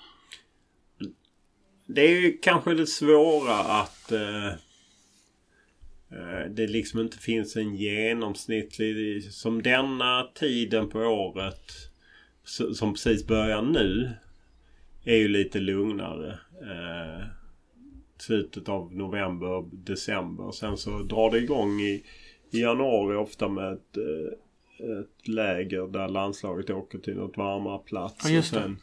[1.85, 4.53] Det är ju kanske det svåra att eh, eh
[6.49, 9.23] det liksom inte finns en genomsnittlig...
[9.23, 11.89] Som denna tiden på året
[12.73, 14.11] som precis börjar nu
[15.03, 16.39] är ju lite lugnare.
[16.61, 17.38] Eh,
[18.21, 20.51] slutet av november, december.
[20.51, 22.03] Sen så drar det igång i,
[22.51, 28.29] i januari ofta med ett, eh, ett läger där landslaget åker till något varmare plats.
[28.29, 28.77] Ja, och sen,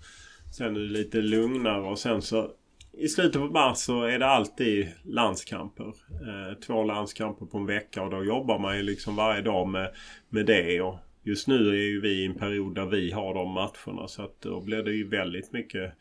[0.57, 2.51] sen är det lite lugnare och sen så
[2.99, 5.87] i slutet på mars så är det alltid landskamper.
[6.11, 9.93] Eh, två landskamper på en vecka och då jobbar man ju liksom varje dag med,
[10.29, 10.81] med det.
[10.81, 14.23] Och just nu är ju vi i en period där vi har de matcherna så
[14.23, 15.93] att då blir det ju väldigt mycket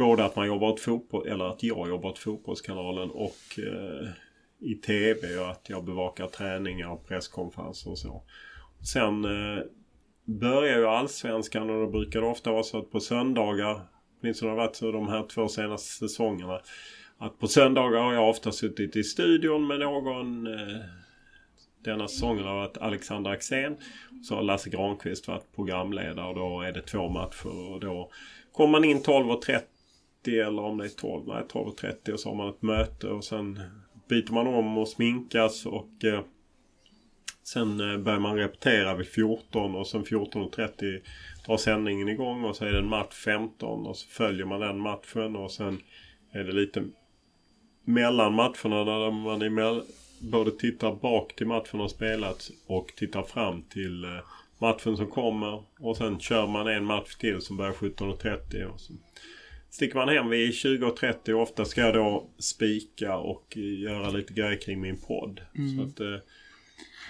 [0.00, 4.08] Både att man jobbar åt fotboll, eller att jag jobbar åt Fotbollskanalen och eh,
[4.58, 8.22] i TV och att jag bevakar träningar och presskonferenser och så.
[8.92, 9.62] Sen eh,
[10.24, 13.80] börjar ju Allsvenskan och då brukar det ofta vara så att på söndagar,
[14.20, 16.60] åtminstone har det varit så de här två senaste säsongerna,
[17.18, 20.80] att på söndagar har jag ofta suttit i studion med någon eh,
[21.84, 23.76] denna säsongen har varit Alexander Axén.
[24.22, 28.10] Så har Lasse Granqvist varit programledare och då är det två matcher och då
[28.52, 29.60] kommer man in 12.30
[30.28, 31.26] eller om det är 12.
[31.26, 33.60] Nej 12.30 och så har man ett möte och sen
[34.08, 36.20] byter man om och sminkas och eh,
[37.42, 41.00] sen eh, börjar man repetera vid 14 och sen 14.30
[41.46, 44.80] drar sändningen igång och så är det en match 15 och så följer man den
[44.80, 45.80] matchen och sen
[46.32, 46.84] är det lite
[47.84, 49.82] mellan matcherna där man är
[50.20, 54.10] både tittar bak till matchen har spelats och tittar fram till eh,
[54.58, 58.92] matchen som kommer och sen kör man en match till som börjar 17.30 och så
[59.70, 64.60] sticker man hem vid 20.30 och ofta ska jag då spika och göra lite grejer
[64.60, 65.40] kring min podd.
[65.58, 65.86] Mm.
[65.86, 66.16] Att, eh,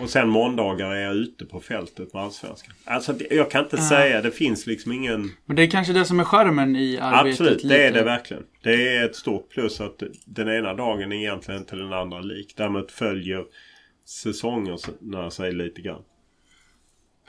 [0.01, 2.75] och sen måndagar är jag ute på fältet med Allsvenskan.
[2.85, 3.89] Alltså jag kan inte uh.
[3.89, 5.31] säga, det finns liksom ingen...
[5.45, 7.41] Men det är kanske det som är skärmen i arbetet?
[7.41, 8.43] Absolut, det är det verkligen.
[8.63, 12.55] Det är ett stort plus att den ena dagen är egentligen inte den andra lik.
[12.57, 13.45] Däremot följer
[14.05, 16.03] säsongerna sig lite grann.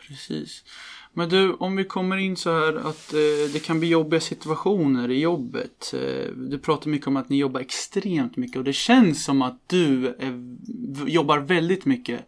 [0.08, 0.64] Precis.
[1.14, 5.12] Men du, om vi kommer in så här att eh, det kan bli jobbiga situationer
[5.12, 5.94] i jobbet.
[5.94, 9.60] Eh, du pratar mycket om att ni jobbar extremt mycket och det känns som att
[9.68, 10.58] du är,
[11.08, 12.20] jobbar väldigt mycket.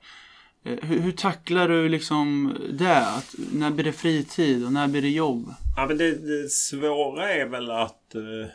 [0.66, 2.98] Eh, hur, hur, tacklar du liksom det?
[2.98, 5.54] Att, när blir det fritid och när blir det jobb?
[5.78, 8.50] Ja, men det, det svåra är väl att eh,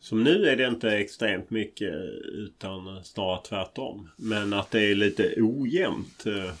[0.00, 4.08] som nu är det inte extremt mycket eh, utan snarare tvärtom.
[4.16, 6.26] Men att det är lite ojämnt.
[6.26, 6.52] Eh,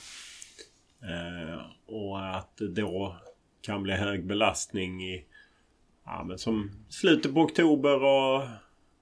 [1.06, 3.16] Eh, och att det då
[3.62, 5.24] kan bli hög belastning i
[6.04, 8.42] ja, men som slutet på oktober och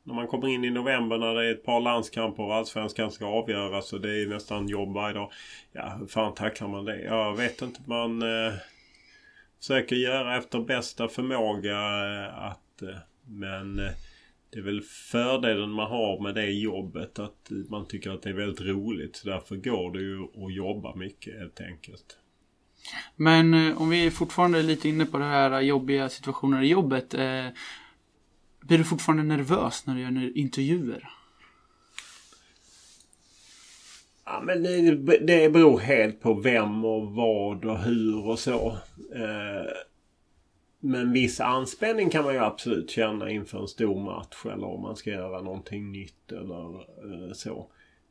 [0.02, 3.26] när man kommer in i november när det är ett par landskamper och allsvenskan ska
[3.26, 5.32] avgöras och det är nästan jobb varje dag.
[5.72, 7.02] Ja, hur fan tacklar man det?
[7.02, 7.80] Jag vet inte.
[7.86, 8.52] Man eh,
[9.58, 13.92] försöker göra efter bästa förmåga eh, att eh, men eh,
[14.54, 18.34] det är väl fördelen man har med det jobbet att man tycker att det är
[18.34, 19.22] väldigt roligt.
[19.24, 22.18] Därför går det ju att jobba mycket helt enkelt.
[23.16, 27.14] Men eh, om vi är fortfarande lite inne på det här jobbiga situationer i jobbet.
[27.14, 27.46] Eh,
[28.60, 31.08] blir du fortfarande nervös när du gör intervjuer?
[34.24, 34.90] Ja, men det,
[35.26, 38.78] det beror helt på vem och vad och hur och så.
[39.14, 39.72] Eh,
[40.84, 44.96] men viss anspänning kan man ju absolut känna inför en stor match eller om man
[44.96, 47.66] ska göra någonting nytt eller eh, så.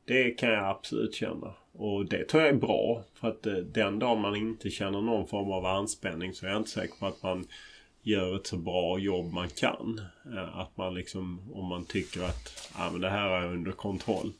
[0.05, 1.53] Det kan jag absolut känna.
[1.73, 3.03] Och det tror jag är bra.
[3.13, 6.59] För att eh, den dagen man inte känner någon form av anspänning så är jag
[6.59, 7.47] inte säker på att man
[8.01, 10.01] gör ett så bra jobb man kan.
[10.33, 14.33] Eh, att man liksom, om man tycker att ah, men det här är under kontroll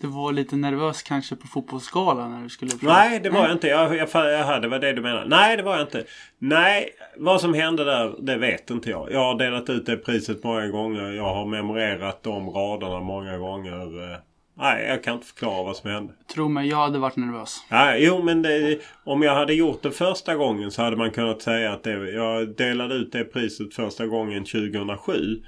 [0.00, 2.70] du var lite nervös kanske på fotbollsskalan när du skulle...
[2.80, 3.68] Nej, det var jag inte.
[3.68, 5.28] Jag, jag, jag, det var det du menade.
[5.28, 6.04] Nej, det var jag inte.
[6.38, 9.12] Nej, vad som hände där, det vet inte jag.
[9.12, 11.12] Jag har delat ut det priset många gånger.
[11.12, 14.12] Jag har memorerat de raderna många gånger.
[14.12, 14.18] Eh,
[14.54, 16.12] nej, jag kan inte förklara vad som hände.
[16.34, 17.66] Tro mig, jag hade varit nervös.
[17.70, 21.42] Nej, jo, men det, om jag hade gjort det första gången så hade man kunnat
[21.42, 25.42] säga att det, jag delade ut det priset första gången 2007.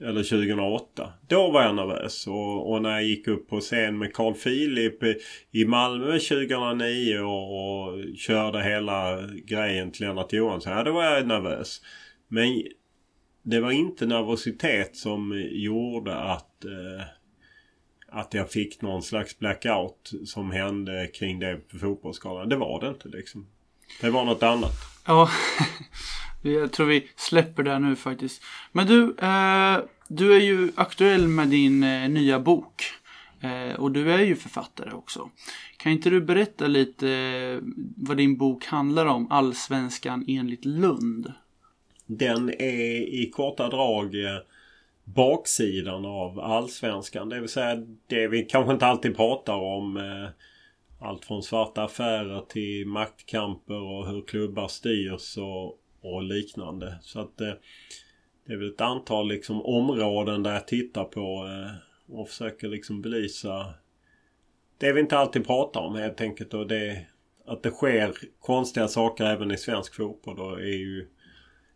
[0.00, 1.12] Eller 2008.
[1.28, 2.26] Då var jag nervös.
[2.26, 5.02] Och, och, när jag gick upp på scen med Carl Philip
[5.50, 10.72] i Malmö 2009 och, och körde hela grejen till Lennart Johansson.
[10.72, 11.82] Ja, då var jag nervös.
[12.28, 12.62] Men
[13.42, 17.06] det var inte nervositet som gjorde att, eh,
[18.08, 22.48] att jag fick någon slags blackout som hände kring det på fotbollsskalan.
[22.48, 23.46] Det var det inte liksom.
[24.00, 24.72] Det var något annat.
[25.06, 25.30] Ja.
[26.52, 28.42] Jag tror vi släpper det nu faktiskt.
[28.72, 29.78] Men du, eh,
[30.08, 32.84] du är ju aktuell med din eh, nya bok.
[33.40, 35.30] Eh, och du är ju författare också.
[35.76, 37.58] Kan inte du berätta lite eh,
[37.96, 39.30] vad din bok handlar om?
[39.30, 41.32] Allsvenskan enligt Lund.
[42.06, 44.38] Den är i korta drag eh,
[45.04, 47.28] baksidan av allsvenskan.
[47.28, 49.96] Det vill säga det vi kanske inte alltid pratar om.
[49.96, 50.28] Eh,
[51.06, 55.78] allt från svarta affärer till maktkamper och hur klubbar styrs och,
[56.14, 56.98] och liknande.
[57.02, 57.52] Så att eh,
[58.46, 63.02] det är väl ett antal liksom områden där jag tittar på eh, och försöker liksom
[63.02, 63.74] belysa
[64.78, 66.54] det vi inte alltid pratar om helt enkelt.
[66.54, 67.06] Och det,
[67.46, 71.08] att det sker konstiga saker även i svensk fotboll då är ju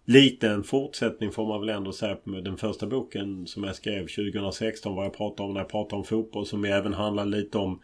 [0.04, 4.00] lite en fortsättning får man väl ändå säga med den första boken som jag skrev
[4.00, 4.94] 2016.
[4.94, 7.80] Vad jag pratade om när jag pratade om fotboll som även handlar lite om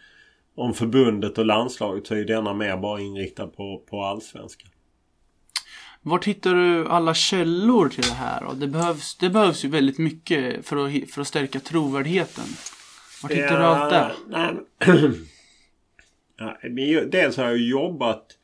[0.56, 4.70] om förbundet och landslaget så är denna mer bara inriktad på, på allsvenskan.
[6.06, 8.44] Var hittar du alla källor till det här?
[8.44, 12.44] Och det, behövs, det behövs ju väldigt mycket för att, för att stärka trovärdigheten.
[13.22, 14.12] Var hittar ja, du allt det?
[16.68, 18.38] Nej, dels har jag jobbat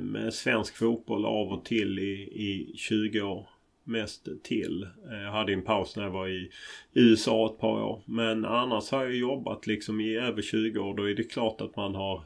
[0.00, 3.48] med svensk fotboll av och till i, i 20 år.
[3.84, 4.88] Mest till.
[5.10, 6.50] Jag hade en paus när jag var i
[6.94, 8.02] USA ett par år.
[8.04, 10.96] Men annars har jag jobbat liksom i över 20 år.
[10.96, 12.24] Då är det klart att man har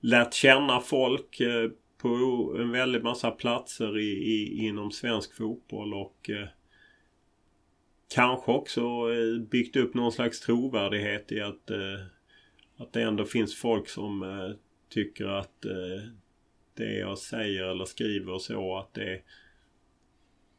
[0.00, 1.70] lärt känna folk eh,
[2.04, 6.48] på en väldig massa platser i, i, inom svensk fotboll och eh,
[8.14, 12.00] kanske också eh, byggt upp någon slags trovärdighet i att, eh,
[12.76, 14.56] att det ändå finns folk som eh,
[14.88, 16.08] tycker att eh,
[16.74, 19.20] det jag säger eller skriver så att det,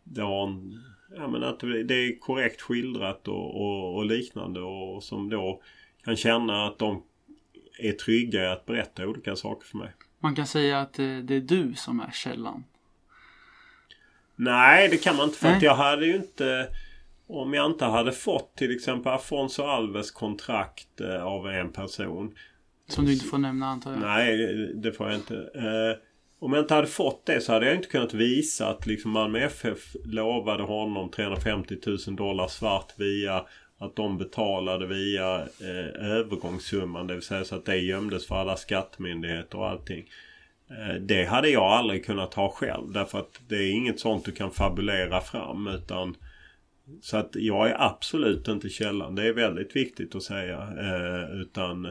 [0.04, 0.84] det har en,
[1.16, 5.62] ja, men att det är korrekt skildrat och, och, och liknande och som då
[6.04, 7.04] kan känna att de
[7.80, 9.92] är trygga i att berätta olika saker för mig.
[10.26, 12.64] Man kan säga att det är du som är källan.
[14.36, 15.38] Nej, det kan man inte.
[15.38, 15.58] För Nej.
[15.58, 16.68] att jag hade ju inte...
[17.28, 22.36] Om jag inte hade fått till exempel Afonso Alves kontrakt eh, av en person.
[22.88, 24.02] Som du inte får nämna antar jag?
[24.02, 24.38] Nej,
[24.76, 25.36] det får jag inte.
[25.36, 26.02] Eh,
[26.40, 29.40] om jag inte hade fått det så hade jag inte kunnat visa att liksom Malmö
[29.40, 31.76] FF lovade honom 350
[32.08, 33.46] 000 dollar svart via
[33.78, 37.08] att de betalade via eh, övergångssumman.
[37.08, 40.10] Det vill säga så att det gömdes för alla skattemyndigheter och allting.
[40.70, 42.92] Eh, det hade jag aldrig kunnat ha själv.
[42.92, 45.68] Därför att det är inget sånt du kan fabulera fram.
[45.68, 46.16] utan
[47.02, 49.16] Så att jag är absolut inte källan.
[49.16, 50.58] Det är väldigt viktigt att säga.
[50.80, 51.88] Eh, utan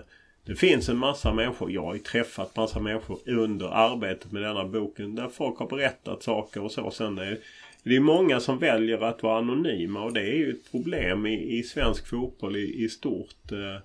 [0.47, 1.71] det finns en massa människor.
[1.71, 5.15] Jag har ju träffat massa människor under arbetet med denna boken.
[5.15, 6.91] Där folk har berättat saker och så.
[6.91, 7.39] Sen är
[7.85, 11.59] det är många som väljer att vara anonyma och det är ju ett problem i,
[11.59, 13.53] i svensk fotboll i, i stort.
[13.53, 13.83] Eh,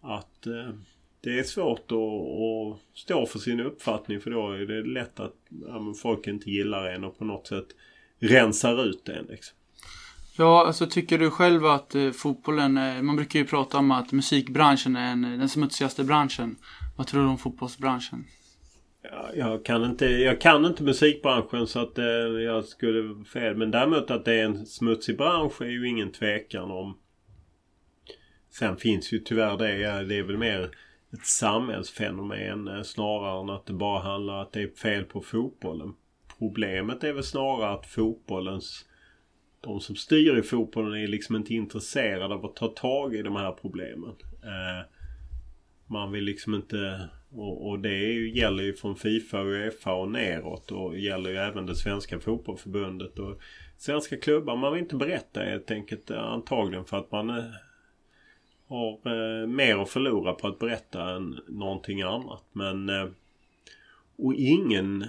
[0.00, 0.74] att eh,
[1.20, 5.36] det är svårt att, att, stå för sin uppfattning för då är det lätt att
[5.66, 7.66] ja, folk inte gillar en och på något sätt
[8.18, 9.26] rensar ut en.
[9.28, 9.56] Liksom.
[10.38, 14.12] Ja, alltså tycker du själv att eh, fotbollen, eh, man brukar ju prata om att
[14.12, 16.56] musikbranschen är en, den smutsigaste branschen.
[16.96, 18.24] Vad tror du om fotbollsbranschen?
[19.34, 22.04] Jag kan inte, jag kan inte musikbranschen så att eh,
[22.44, 23.56] jag skulle fel.
[23.56, 26.98] Men däremot att det är en smutsig bransch är ju ingen tvekan om.
[28.50, 30.04] Sen finns ju tyvärr det.
[30.04, 30.70] Det är väl mer
[31.12, 35.20] ett samhällsfenomen eh, snarare än att det bara handlar om att det är fel på
[35.20, 35.94] fotbollen.
[36.38, 38.86] Problemet är väl snarare att fotbollens
[39.60, 43.36] de som styr i fotbollen är liksom inte intresserade av att ta tag i de
[43.36, 44.14] här problemen.
[44.42, 44.90] Eh,
[45.86, 50.10] man vill liksom inte och, och det ju, gäller ju från Fifa och Uefa och
[50.10, 53.40] neråt och gäller ju även det svenska fotbollförbundet och
[53.78, 54.56] svenska klubbar.
[54.56, 57.44] Man vill inte berätta helt enkelt eh, antagligen för att man eh,
[58.68, 62.44] har eh, mer att förlora på att berätta än någonting annat.
[62.52, 63.08] Men eh,
[64.18, 65.04] och ingen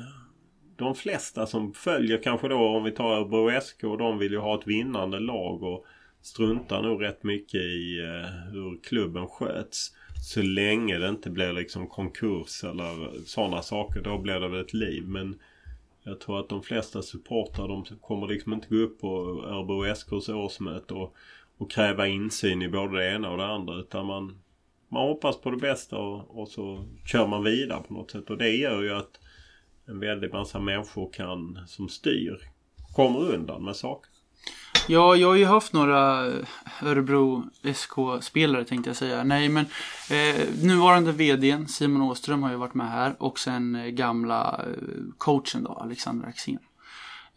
[0.77, 4.37] de flesta som följer kanske då om vi tar Örebro SK och de vill ju
[4.37, 5.85] ha ett vinnande lag och
[6.21, 9.96] struntar nog rätt mycket i eh, hur klubben sköts.
[10.21, 14.01] Så länge det inte blir liksom konkurs eller sådana saker.
[14.01, 15.07] Då blir det väl ett liv.
[15.07, 15.39] Men
[16.03, 20.29] jag tror att de flesta supportrar de kommer liksom inte gå upp på Örebro SKs
[20.29, 21.15] årsmöte och,
[21.57, 23.75] och kräva insyn i både det ena och det andra.
[23.75, 24.39] Utan man,
[24.89, 28.29] man hoppas på det bästa och, och så kör man vidare på något sätt.
[28.29, 29.19] Och det gör ju att
[29.85, 32.37] en väldig massa människor kan, som styr
[32.95, 34.11] kommer undan med saker.
[34.89, 36.33] Ja, jag har ju haft några eh,
[36.81, 39.23] Örebro SK-spelare tänkte jag säga.
[39.23, 39.65] Nej, men
[40.09, 45.03] eh, nuvarande VDn Simon Åström har ju varit med här och sen eh, gamla eh,
[45.17, 46.59] coachen då, Alexander Axén.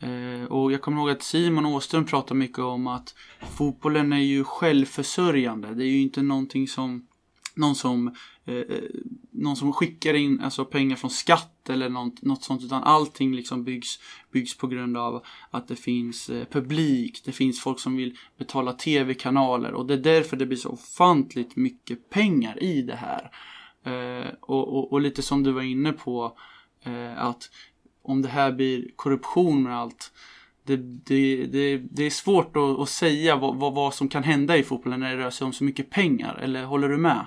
[0.00, 3.14] Eh, och jag kommer ihåg att Simon Åström pratar mycket om att
[3.50, 5.74] fotbollen är ju självförsörjande.
[5.74, 7.06] Det är ju inte någonting som
[7.54, 8.82] någon som, eh, eh,
[9.30, 12.62] någon som skickar in alltså, pengar från skatt eller något, något sånt.
[12.62, 13.98] Utan allting liksom byggs,
[14.32, 17.22] byggs på grund av att det finns eh, publik.
[17.24, 19.72] Det finns folk som vill betala tv-kanaler.
[19.72, 23.30] Och det är därför det blir så ofantligt mycket pengar i det här.
[23.84, 26.38] Eh, och, och, och, lite som du var inne på.
[26.82, 27.50] Eh, att
[28.02, 30.12] om det här blir korruption och allt.
[30.70, 34.56] Det, det, det, det, är svårt att, att säga vad, vad, vad, som kan hända
[34.56, 36.38] i fotbollen när det rör sig om så mycket pengar.
[36.42, 37.26] Eller håller du med?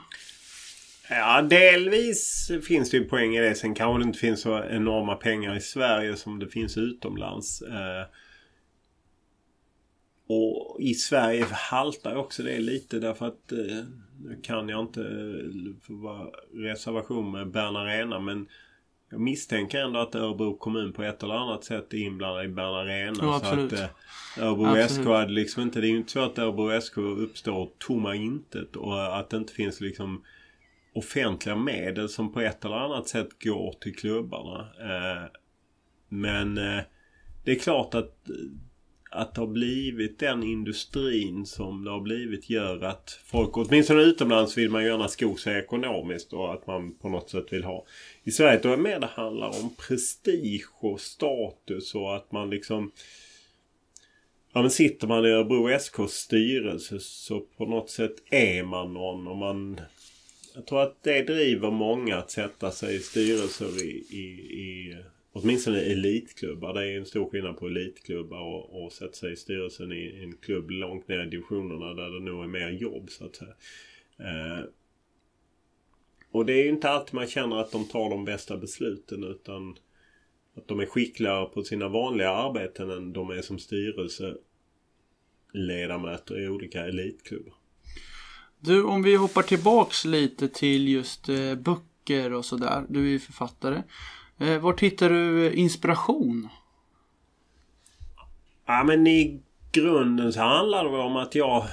[1.10, 3.56] Ja, delvis finns det ju poäng i det.
[3.56, 7.62] Sen kanske det inte finns så enorma pengar i Sverige som det finns utomlands.
[7.62, 8.06] Eh,
[10.28, 13.86] och i Sverige haltar också det lite därför att eh,
[14.24, 15.02] nu kan jag inte
[15.88, 18.48] vara reservation med Bern Arena men
[19.14, 22.76] jag misstänker ändå att Örebro kommun på ett eller annat sätt är inblandad i Bern
[22.76, 23.18] Arena.
[23.22, 23.90] Ja, så att eh,
[24.40, 24.92] Örebro absolut.
[24.92, 25.82] SK hade liksom inte...
[25.82, 29.54] Det är ju inte så att Örebro SK uppstår tomma intet och att det inte
[29.54, 30.24] finns liksom
[30.94, 34.60] offentliga medel som på ett eller annat sätt går till klubbarna.
[34.60, 35.30] Eh,
[36.10, 36.84] men eh,
[37.44, 38.16] det är klart att
[39.14, 44.58] att det har blivit den industrin som det har blivit gör att folk, åtminstone utomlands
[44.58, 47.86] vill man gärna sko sig ekonomiskt och att man på något sätt vill ha.
[48.24, 52.50] I Sverige då är det mer det handlar om prestige och status och att man
[52.50, 52.92] liksom
[54.54, 59.28] Ja men sitter man i Örebro SKs styrelse så på något sätt är man någon
[59.28, 59.82] och man
[60.56, 64.24] Jag tror att det driver många att sätta sig i styrelser i, i,
[64.62, 64.98] i
[65.34, 66.74] åtminstone elitklubbar.
[66.74, 70.38] Det är en stor skillnad på elitklubbar och, och sätta sig i styrelsen i en
[70.38, 73.54] klubb långt ner i divisionerna där det nog är mer jobb så att säga.
[74.20, 74.60] Eh,
[76.32, 79.78] och det är ju inte alltid man känner att de tar de bästa besluten utan
[80.56, 86.86] att de är skickligare på sina vanliga arbeten än de är som styrelseledamöter i olika
[86.86, 87.54] elitklubbar.
[88.60, 92.86] Du, om vi hoppar tillbaks lite till just eh, böcker och sådär.
[92.90, 93.84] Du är ju författare.
[94.38, 96.50] Eh, vart hittar du inspiration?
[98.66, 101.66] Ja men i grunden så handlar det om att jag...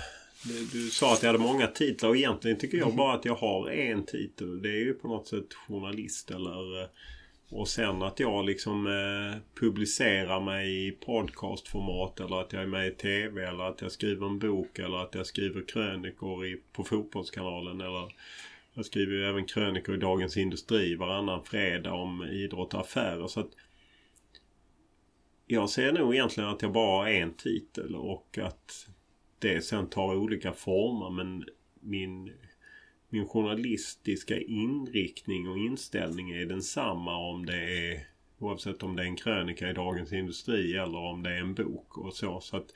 [0.72, 2.96] Du sa att jag hade många titlar och egentligen tycker jag mm.
[2.96, 4.62] bara att jag har en titel.
[4.62, 6.82] Det är ju på något sätt journalist eller...
[6.82, 6.88] Eh,
[7.52, 12.88] och sen att jag liksom eh, publicerar mig i podcastformat eller att jag är med
[12.88, 16.84] i TV eller att jag skriver en bok eller att jag skriver krönikor i, på
[16.84, 18.12] Fotbollskanalen eller
[18.80, 23.26] jag skriver ju även krönikor i Dagens Industri varannan fredag om idrott och affärer.
[23.26, 23.50] Så att
[25.46, 28.88] jag ser nog egentligen att jag bara har en titel och att
[29.38, 31.10] det sen tar olika former.
[31.10, 31.44] Men
[31.80, 32.32] min,
[33.08, 38.06] min journalistiska inriktning och inställning är densamma om det är
[38.38, 41.98] oavsett om det är en krönika i Dagens Industri eller om det är en bok
[41.98, 42.40] och så.
[42.40, 42.72] så att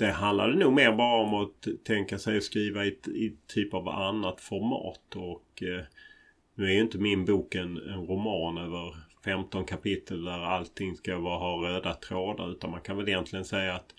[0.00, 3.88] det handlade nog mer bara om att tänka sig att skriva i, i typ av
[3.88, 5.16] annat format.
[5.16, 5.84] Och eh,
[6.54, 11.18] nu är ju inte min bok en, en, roman över 15 kapitel där allting ska
[11.18, 12.50] vara, ha röda trådar.
[12.50, 13.94] Utan man kan väl egentligen säga att,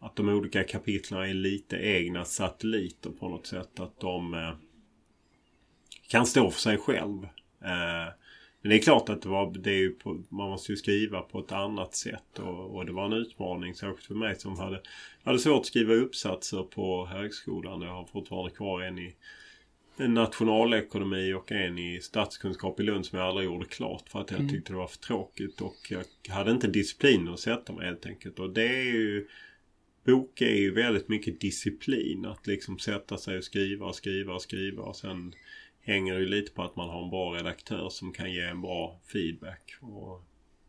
[0.00, 3.80] att de olika kapitlen är lite egna satelliter på något sätt.
[3.80, 4.54] Att de eh,
[6.08, 7.24] kan stå för sig själv.
[7.64, 8.08] Eh,
[8.62, 11.40] men det är klart att det var, det är på, man måste ju skriva på
[11.40, 14.82] ett annat sätt och, och, det var en utmaning särskilt för mig som hade,
[15.22, 17.82] hade svårt att skriva uppsatser på högskolan.
[17.82, 19.14] Jag har fortfarande kvar en i
[19.96, 24.30] en nationalekonomi och en i statskunskap i Lund som jag aldrig gjorde klart för att
[24.30, 24.52] jag mm.
[24.52, 26.04] tyckte det var för tråkigt och jag
[26.34, 28.38] hade inte disciplin att sätta mig helt enkelt.
[28.38, 29.26] Och det är ju
[30.04, 34.42] Bok är ju väldigt mycket disciplin att liksom sätta sig och skriva och skriva och
[34.42, 35.34] skriva och sen
[35.82, 39.00] hänger ju lite på att man har en bra redaktör som kan ge en bra
[39.12, 40.24] feedback och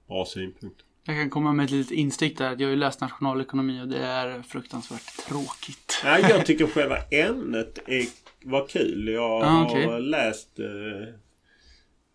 [0.08, 0.86] bra synpunkter.
[1.06, 2.56] Jag kan komma med ett litet instick där.
[2.58, 6.02] Jag har ju läst nationalekonomi och det är fruktansvärt tråkigt.
[6.04, 8.06] Ja, jag tycker själva ämnet är,
[8.44, 9.08] var kul.
[9.08, 9.86] Jag ah, okay.
[9.86, 11.14] har läst eh,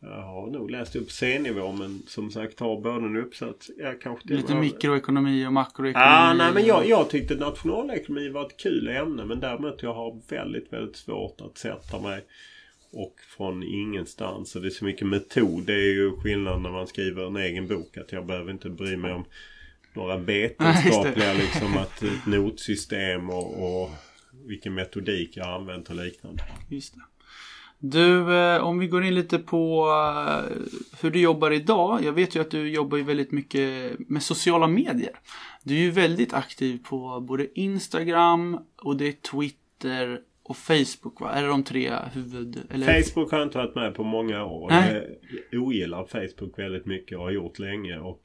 [0.01, 3.71] Jag har nog läst upp C-nivå men som sagt har både en uppsats.
[3.79, 4.61] Ja, kanske Lite var...
[4.61, 6.07] mikroekonomi och makroekonomi.
[6.07, 10.21] Ja, nej men jag, jag tyckte nationalekonomi var ett kul ämne men däremot jag har
[10.29, 12.25] väldigt, väldigt svårt att sätta mig
[12.93, 14.57] och från ingenstans.
[14.57, 15.67] Och det är så mycket metod.
[15.67, 17.97] Det är ju skillnad när man skriver en egen bok.
[17.97, 19.25] Att jag behöver inte bry mig om
[19.93, 23.91] några vetenskapliga liksom att ett notsystem och, och
[24.47, 26.43] vilken metodik jag använt och liknande.
[26.69, 27.01] Just det.
[27.81, 30.57] Du, eh, om vi går in lite på eh,
[31.01, 32.05] hur du jobbar idag.
[32.05, 35.21] Jag vet ju att du jobbar ju väldigt mycket med sociala medier.
[35.63, 41.31] Du är ju väldigt aktiv på både Instagram och det är Twitter och Facebook va?
[41.33, 42.59] Är det de tre huvud...
[42.71, 43.03] Eller?
[43.03, 44.71] Facebook har jag inte varit med på många år.
[44.71, 45.21] Nej.
[45.51, 47.99] Jag ogillar Facebook väldigt mycket och har gjort länge.
[47.99, 48.23] Och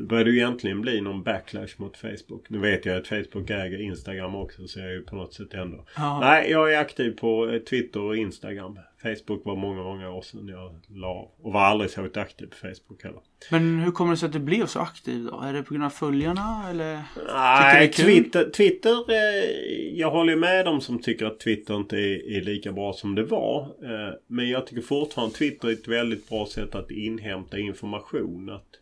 [0.00, 2.44] det började ju egentligen bli någon backlash mot Facebook.
[2.48, 5.54] Nu vet jag att Facebook äger Instagram också så jag är ju på något sätt
[5.54, 5.84] ändå...
[5.96, 6.20] Ja.
[6.20, 8.78] Nej, jag är aktiv på eh, Twitter och Instagram.
[9.02, 13.02] Facebook var många, många år sedan jag la Och var aldrig så aktiv på Facebook
[13.02, 13.20] heller.
[13.50, 15.40] Men hur kommer det sig att du blev så aktiv då?
[15.40, 17.02] Är det på grund av följarna eller?
[17.34, 22.40] Nej, Twitter, Twitter eh, jag håller med dem som tycker att Twitter inte är, är
[22.40, 23.60] lika bra som det var.
[23.62, 28.50] Eh, men jag tycker fortfarande Twitter är ett väldigt bra sätt att inhämta information.
[28.50, 28.79] Att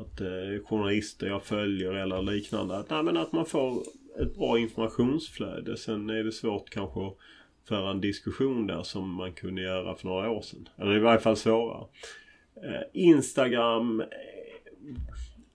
[0.00, 2.76] att eh, journalister jag följer eller liknande.
[2.76, 3.82] Att, nej, men att man får
[4.20, 5.76] ett bra informationsflöde.
[5.76, 7.16] Sen är det svårt kanske att
[7.68, 10.68] föra en diskussion där som man kunde göra för några år sedan.
[10.78, 11.86] Eller i varje fall svårare.
[12.62, 14.00] Eh, Instagram.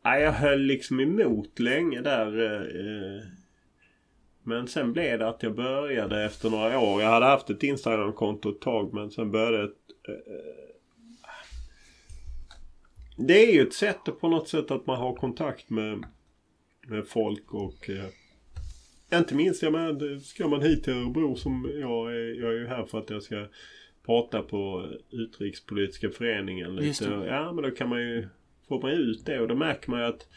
[0.06, 2.42] Eh, jag höll liksom emot länge där.
[2.42, 3.24] Eh,
[4.44, 7.02] men sen blev det att jag började efter några år.
[7.02, 10.65] Jag hade haft ett Instagram-konto ett tag men sen började ett, eh,
[13.16, 16.04] det är ju ett sätt på något sätt att man har kontakt med,
[16.88, 18.06] med folk och eh,
[19.20, 22.68] inte minst, jag menar, ska man hit till Örebro som jag är, jag är ju
[22.68, 23.48] här för att jag ska
[24.06, 27.06] prata på Utrikespolitiska föreningen lite.
[27.28, 28.28] Ja men då kan man ju,
[28.68, 30.28] får man ut det och då märker man ju att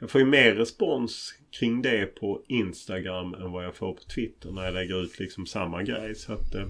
[0.00, 4.50] jag får ju mer respons kring det på Instagram än vad jag får på Twitter
[4.50, 6.14] när jag lägger ut liksom samma grej.
[6.14, 6.68] Så att eh,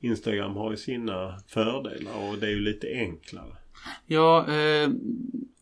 [0.00, 3.56] Instagram har ju sina fördelar och det är ju lite enklare.
[4.06, 4.90] Ja, eh,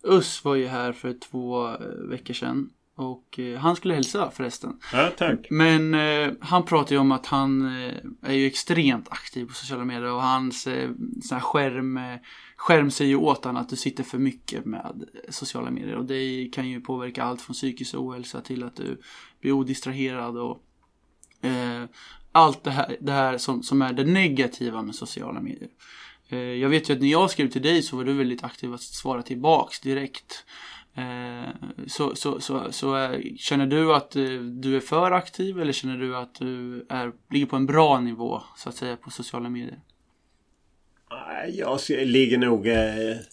[0.03, 2.71] Us var ju här för två eh, veckor sedan.
[2.97, 4.79] Och eh, han skulle hälsa förresten.
[4.93, 5.47] Ja, tack.
[5.51, 9.85] Men eh, han pratar ju om att han eh, är ju extremt aktiv på sociala
[9.85, 10.91] medier och hans eh,
[11.23, 12.17] sån här skärm, eh,
[12.57, 15.97] skärm säger ju åt honom att du sitter för mycket med sociala medier.
[15.97, 19.01] Och det kan ju påverka allt från psykisk ohälsa till att du
[19.41, 20.65] blir odistraherad och
[21.41, 21.85] eh,
[22.33, 25.71] allt det här, det här som, som är det negativa med sociala medier.
[26.29, 28.75] Eh, jag vet ju att när jag skrev till dig så var du väldigt aktiv
[28.75, 30.45] att svara tillbaks direkt.
[30.95, 31.49] Eh,
[31.87, 34.11] så, så, så, så eh, känner du att
[34.41, 38.43] du är för aktiv eller känner du att du är, ligger på en bra nivå
[38.57, 39.81] så att säga på sociala medier?
[41.53, 43.25] Jag ligger nog, är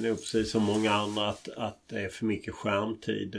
[0.00, 3.36] nog precis som många andra att, att det är för mycket skärmtid.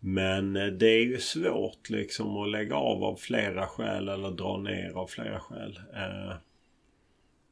[0.00, 4.90] Men det är ju svårt liksom att lägga av av flera skäl eller dra ner
[4.90, 5.78] av flera skäl.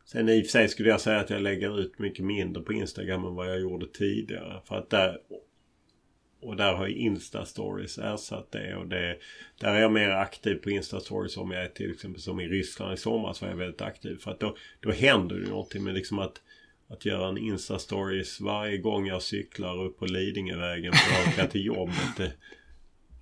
[0.04, 2.72] Sen i och för sig skulle jag säga att jag lägger ut mycket mindre på
[2.72, 4.60] Instagram än vad jag gjorde tidigare.
[4.64, 5.18] För att där...
[6.44, 8.76] Och där har ju Insta-stories ersatt det.
[8.76, 9.18] Och det,
[9.60, 12.94] där är jag mer aktiv på Insta-stories om jag är till exempel som i Ryssland
[12.94, 14.16] i somras var jag väldigt aktiv.
[14.16, 16.40] För att då, då händer det någonting med liksom att
[16.92, 21.66] att göra en Insta-stories varje gång jag cyklar upp på Lidingövägen för att åka till
[21.66, 22.16] jobbet.
[22.16, 22.32] Det,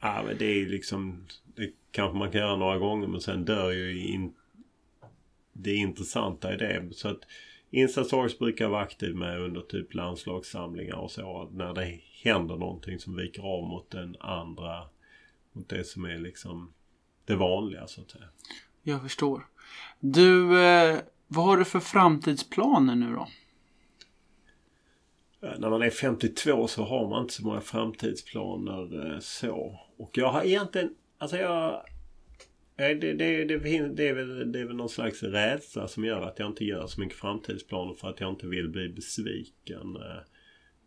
[0.00, 1.26] ja, men det är liksom...
[1.56, 4.32] Det kanske man kan göra några gånger men sen dör ju in,
[5.62, 6.88] det intressanta i det.
[6.92, 7.20] Så att
[7.70, 11.50] Instastories brukar jag vara aktiv med under typ landslagssamlingar och så.
[11.52, 14.82] När det händer någonting som viker av mot den andra.
[15.52, 16.72] Mot det som är liksom
[17.24, 18.28] det vanliga så att säga.
[18.82, 19.46] Jag förstår.
[20.00, 23.28] Du, eh, vad har du för framtidsplaner nu då?
[25.58, 29.80] När man är 52 så har man inte så många framtidsplaner eh, så.
[29.96, 31.82] Och jag har egentligen, alltså jag
[32.80, 33.44] det, det, det,
[33.88, 36.86] det, är väl, det är väl någon slags rädsla som gör att jag inte gör
[36.86, 39.96] så mycket framtidsplaner för att jag inte vill bli besviken.
[39.96, 40.22] Eh,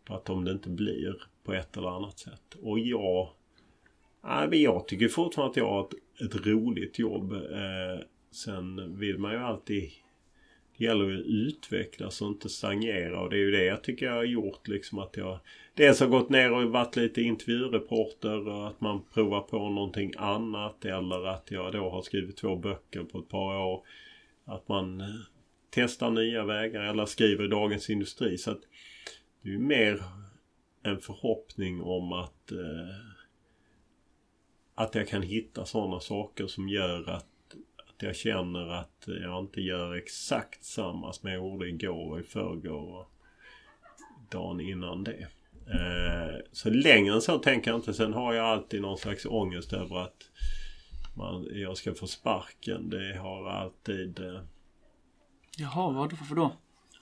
[0.04, 2.54] på att om det inte blir på ett eller annat sätt.
[2.62, 3.30] Och jag...
[4.24, 7.32] Nej, jag tycker fortfarande att jag har ett, ett roligt jobb.
[7.32, 9.90] Eh, sen vill man ju alltid
[10.78, 14.12] det gäller att utvecklas och inte stagnera och det är ju det jag tycker jag
[14.12, 15.40] har gjort liksom att jag
[15.74, 20.84] dels har gått ner och varit lite intervjureporter och att man provar på någonting annat
[20.84, 23.86] eller att jag då har skrivit två böcker på ett par år.
[24.44, 25.06] Att man eh,
[25.70, 28.60] testar nya vägar eller skriver i Dagens Industri så att
[29.42, 30.02] det är ju mer
[30.82, 33.14] en förhoppning om att eh,
[34.74, 37.26] att jag kan hitta sådana saker som gör att
[37.94, 42.22] att jag känner att jag inte gör exakt samma som jag gjorde igår och i
[42.22, 43.10] förrgår och
[44.30, 45.28] dagen innan det.
[45.66, 47.94] Eh, så längre än så tänker jag inte.
[47.94, 50.30] Sen har jag alltid någon slags ångest över att
[51.16, 52.90] man, jag ska få sparken.
[52.90, 54.18] Det har alltid...
[54.18, 54.40] Eh...
[55.58, 56.52] Jaha, varför då?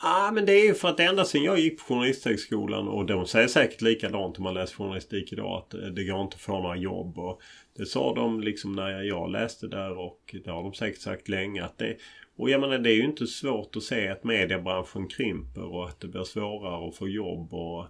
[0.05, 3.07] Ja, ah, men det är ju för att ända sedan jag gick på Journalisthögskolan och
[3.07, 6.41] de säger säkert likadant om man läser journalistik idag att eh, det går inte att
[6.41, 7.19] få några jobb.
[7.19, 7.41] Och
[7.77, 11.65] det sa de liksom när jag läste där och det har de säkert sagt länge
[11.65, 11.97] att det
[12.37, 16.01] och jag menar det är ju inte svårt att se att mediebranschen krymper och att
[16.01, 17.87] det blir svårare att få jobb och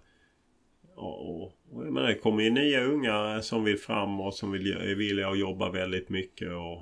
[0.95, 4.73] och, och, jag menar, det kommer ju nya unga som vill fram och som vill,
[4.73, 6.79] är villiga att jobba väldigt mycket och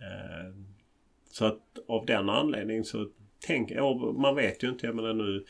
[0.00, 0.54] eh,
[1.30, 3.08] så att av den anledningen så
[3.46, 3.72] tänk,
[4.16, 5.44] man vet ju inte, jag menar nu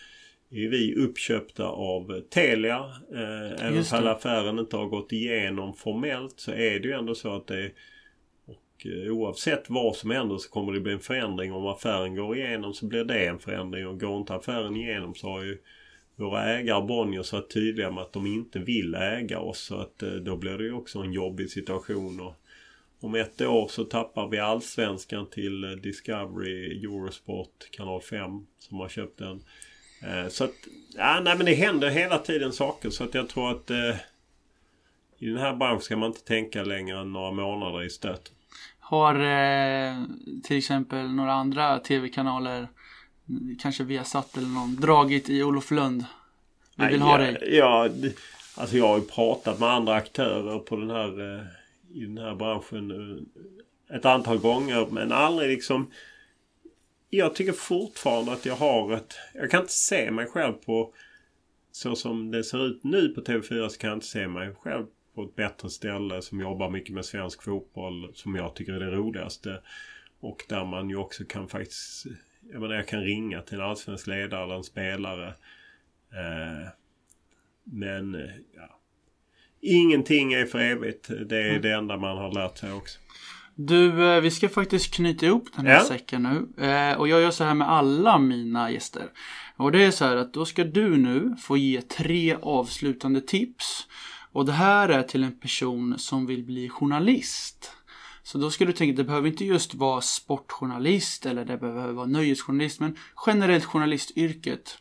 [0.51, 2.79] är vi uppköpta av Telia.
[3.13, 7.37] Eh, även om affären inte har gått igenom formellt så är det ju ändå så
[7.37, 7.71] att det
[8.47, 11.53] och eh, oavsett vad som händer så kommer det bli en förändring.
[11.53, 15.29] Om affären går igenom så blir det en förändring och går inte affären igenom så
[15.29, 15.59] har ju
[16.17, 19.59] våra ägare Bonniers var tydliga med att de inte vill äga oss.
[19.59, 22.21] Så att eh, då blir det ju också en jobbig situation.
[22.21, 22.35] Och
[23.01, 28.89] om ett år så tappar vi allsvenskan till eh, Discovery, Eurosport, Kanal 5 som har
[28.89, 29.43] köpt den.
[30.03, 30.55] Eh, så att,
[30.97, 33.97] ja, nej men det händer hela tiden saker så att jag tror att eh,
[35.19, 38.33] i den här branschen ska man inte tänka längre än några månader i stöt.
[38.79, 40.05] Har eh,
[40.45, 42.69] till exempel några andra tv-kanaler,
[43.59, 46.05] kanske Viasat eller någon, dragit i Olof Lund?
[46.77, 47.57] Vi vill nej, ha dig.
[47.57, 47.89] Ja,
[48.55, 51.45] alltså jag har ju pratat med andra aktörer på den här, eh,
[51.95, 55.91] i den här branschen eh, ett antal gånger men aldrig liksom
[57.17, 59.15] jag tycker fortfarande att jag har ett...
[59.35, 60.95] Jag kan inte se mig själv på...
[61.73, 64.87] Så som det ser ut nu på TV4 så kan jag inte se mig själv
[65.15, 68.91] på ett bättre ställe som jobbar mycket med svensk fotboll som jag tycker är det
[68.91, 69.61] roligaste.
[70.21, 72.07] Och där man ju också kan faktiskt...
[72.53, 75.29] Jag menar jag kan ringa till en allsvensk ledare eller en spelare.
[76.13, 76.69] Eh,
[77.65, 78.15] men
[78.57, 78.81] ja.
[79.61, 81.09] Ingenting är för evigt.
[81.09, 81.63] Det är mm.
[81.63, 82.99] det enda man har lärt sig också.
[83.55, 85.85] Du, eh, vi ska faktiskt knyta ihop den här ja.
[85.85, 86.65] säcken nu.
[86.67, 89.03] Eh, och jag gör så här med alla mina gäster.
[89.57, 93.87] Och det är så här att då ska du nu få ge tre avslutande tips.
[94.33, 97.73] Och det här är till en person som vill bli journalist.
[98.25, 102.07] Så då ska du tänka, det behöver inte just vara sportjournalist eller det behöver vara
[102.07, 102.97] nöjesjournalist, men
[103.27, 104.79] generellt journalistyrket.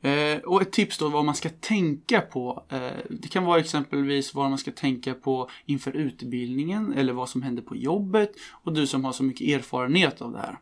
[0.00, 2.64] Eh, och ett tips då vad man ska tänka på.
[2.68, 7.42] Eh, det kan vara exempelvis vad man ska tänka på inför utbildningen eller vad som
[7.42, 8.32] händer på jobbet.
[8.52, 10.58] Och du som har så mycket erfarenhet av det här.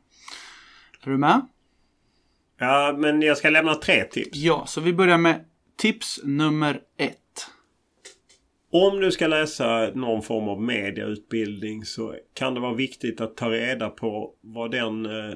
[1.03, 1.47] Är du med?
[2.59, 4.39] Ja, men jag ska lämna tre tips.
[4.39, 5.45] Ja, så vi börjar med
[5.77, 7.24] tips nummer ett.
[8.77, 13.51] Om du ska läsa någon form av mediautbildning så kan det vara viktigt att ta
[13.51, 15.35] reda på vad den eh,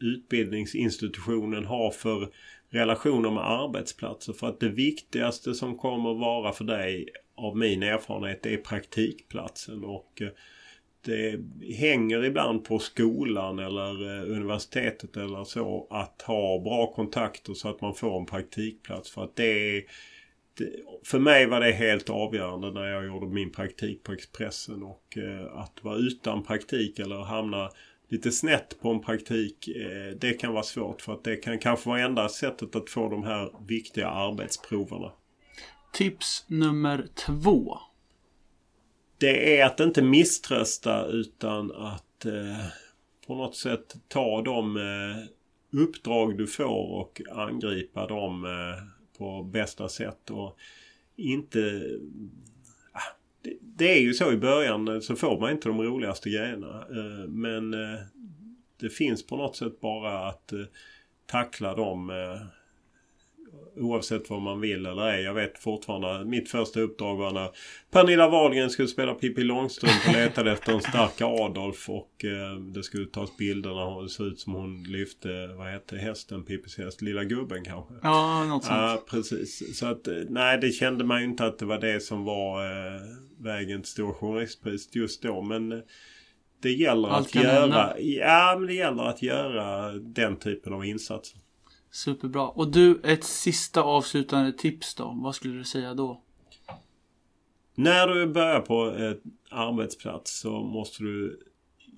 [0.00, 2.28] utbildningsinstitutionen har för
[2.70, 4.32] relationer med arbetsplatser.
[4.32, 9.84] För att det viktigaste som kommer vara för dig av min erfarenhet är praktikplatsen.
[9.84, 10.28] Och eh,
[11.04, 11.40] det
[11.74, 17.80] hänger ibland på skolan eller eh, universitetet eller så att ha bra kontakter så att
[17.80, 19.10] man får en praktikplats.
[19.10, 19.82] För att det är
[21.04, 25.58] för mig var det helt avgörande när jag gjorde min praktik på Expressen och eh,
[25.58, 27.70] att vara utan praktik eller hamna
[28.08, 29.68] lite snett på en praktik.
[29.68, 33.08] Eh, det kan vara svårt för att det kan kanske vara enda sättet att få
[33.08, 35.12] de här viktiga arbetsproverna.
[35.92, 37.78] Tips nummer två.
[39.18, 42.66] Det är att inte misströsta utan att eh,
[43.26, 44.78] på något sätt ta de
[45.72, 48.44] uppdrag du får och angripa dem
[49.18, 50.30] på bästa sätt.
[50.30, 50.58] Och
[51.16, 51.82] inte
[52.92, 53.16] ah,
[53.60, 56.86] det är ju så i början eh, så får man inte de roligaste grejerna.
[56.90, 58.00] Eh, men eh,
[58.80, 60.52] det finns på något sätt bara att
[61.26, 62.12] tackla dem
[63.80, 65.22] oavsett vad man vill eller ej.
[65.22, 67.50] Jag vet fortfarande, mitt första uppdrag var när
[67.90, 72.82] Pernilla Wahlgren skulle spela Pippi Långstrump och letade efter en stark Adolf och eh, det
[72.82, 77.02] skulle tas bilder när det såg ut som hon lyfte, vad hette hästen, Pippis häst,
[77.02, 77.94] Lilla Gubben kanske?
[78.02, 78.76] Ja, något sånt.
[78.76, 79.78] Ja, precis.
[79.78, 83.00] Så att, nej det kände man ju inte att det var det som var eh,
[83.38, 85.42] vägen till Stora Journalistpris just då.
[85.42, 85.78] Men eh,
[86.62, 91.40] det gäller Allt att göra, ja men det gäller att göra den typen av insatser.
[91.90, 92.48] Superbra.
[92.48, 95.14] Och du, ett sista avslutande tips då?
[95.22, 96.22] Vad skulle du säga då?
[97.74, 99.20] När du börjar på en
[99.50, 101.40] arbetsplats så måste du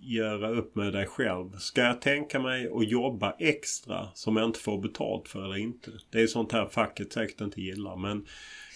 [0.00, 1.56] göra upp med dig själv.
[1.58, 5.90] Ska jag tänka mig att jobba extra som jag inte får betalt för eller inte?
[6.10, 7.96] Det är sånt här facket säkert inte gillar.
[7.96, 8.26] Men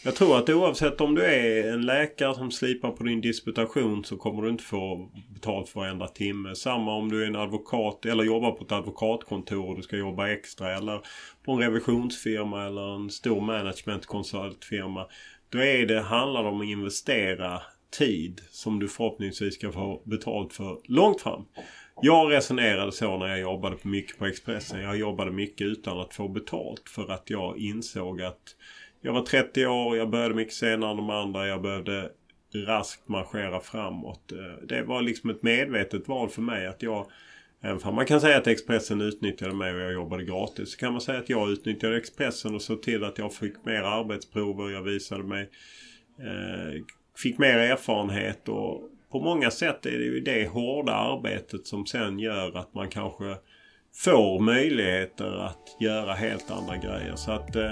[0.05, 4.17] jag tror att oavsett om du är en läkare som slipar på din disputation så
[4.17, 6.55] kommer du inte få betalt för varenda timme.
[6.55, 10.29] Samma om du är en advokat eller jobbar på ett advokatkontor och du ska jobba
[10.29, 11.01] extra eller
[11.45, 15.07] på en revisionsfirma eller en stor managementkonsultfirma.
[15.49, 17.63] Då är det, handlar det om att investera
[17.99, 21.45] tid som du förhoppningsvis ska få betalt för långt fram.
[22.03, 24.81] Jag resonerade så när jag jobbade mycket på Expressen.
[24.81, 28.57] Jag jobbade mycket utan att få betalt för att jag insåg att
[29.05, 31.47] jag var 30 år, jag började mycket senare än de andra.
[31.47, 32.11] Jag behövde
[32.67, 34.33] raskt marschera framåt.
[34.33, 37.07] Eh, det var liksom ett medvetet val för mig att jag
[37.61, 40.93] Även om man kan säga att Expressen utnyttjade mig och jag jobbade gratis så kan
[40.93, 44.71] man säga att jag utnyttjade Expressen och såg till att jag fick mer arbetsprover.
[44.71, 45.51] Jag visade mig
[46.19, 46.83] eh,
[47.17, 52.19] fick mer erfarenhet och på många sätt är det ju det hårda arbetet som sen
[52.19, 53.37] gör att man kanske
[53.95, 57.17] får möjligheter att göra helt andra grejer.
[57.17, 57.71] Så att eh,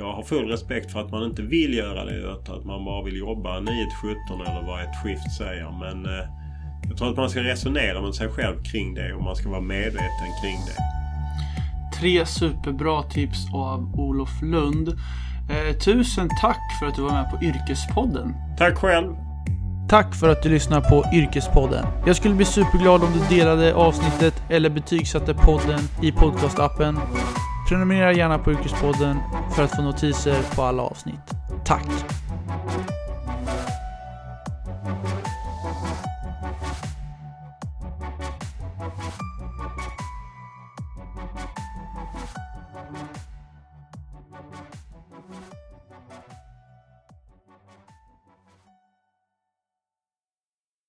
[0.00, 2.32] jag har full respekt för att man inte vill göra det.
[2.32, 3.66] Att man bara vill jobba 9-17
[4.46, 5.70] eller vad ett skift säger.
[5.80, 6.26] Men eh,
[6.88, 9.60] jag tror att man ska resonera med sig själv kring det och man ska vara
[9.60, 10.82] medveten kring det.
[11.98, 14.88] Tre superbra tips av Olof Lund.
[15.50, 18.34] Eh, tusen tack för att du var med på Yrkespodden.
[18.58, 19.14] Tack själv.
[19.88, 21.86] Tack för att du lyssnar på Yrkespodden.
[22.06, 26.98] Jag skulle bli superglad om du delade avsnittet eller betygsatte podden i podcastappen.
[27.70, 29.18] Prenumerera gärna på Yrkespodden
[29.56, 31.30] för att få notiser på alla avsnitt.
[31.64, 32.19] Tack!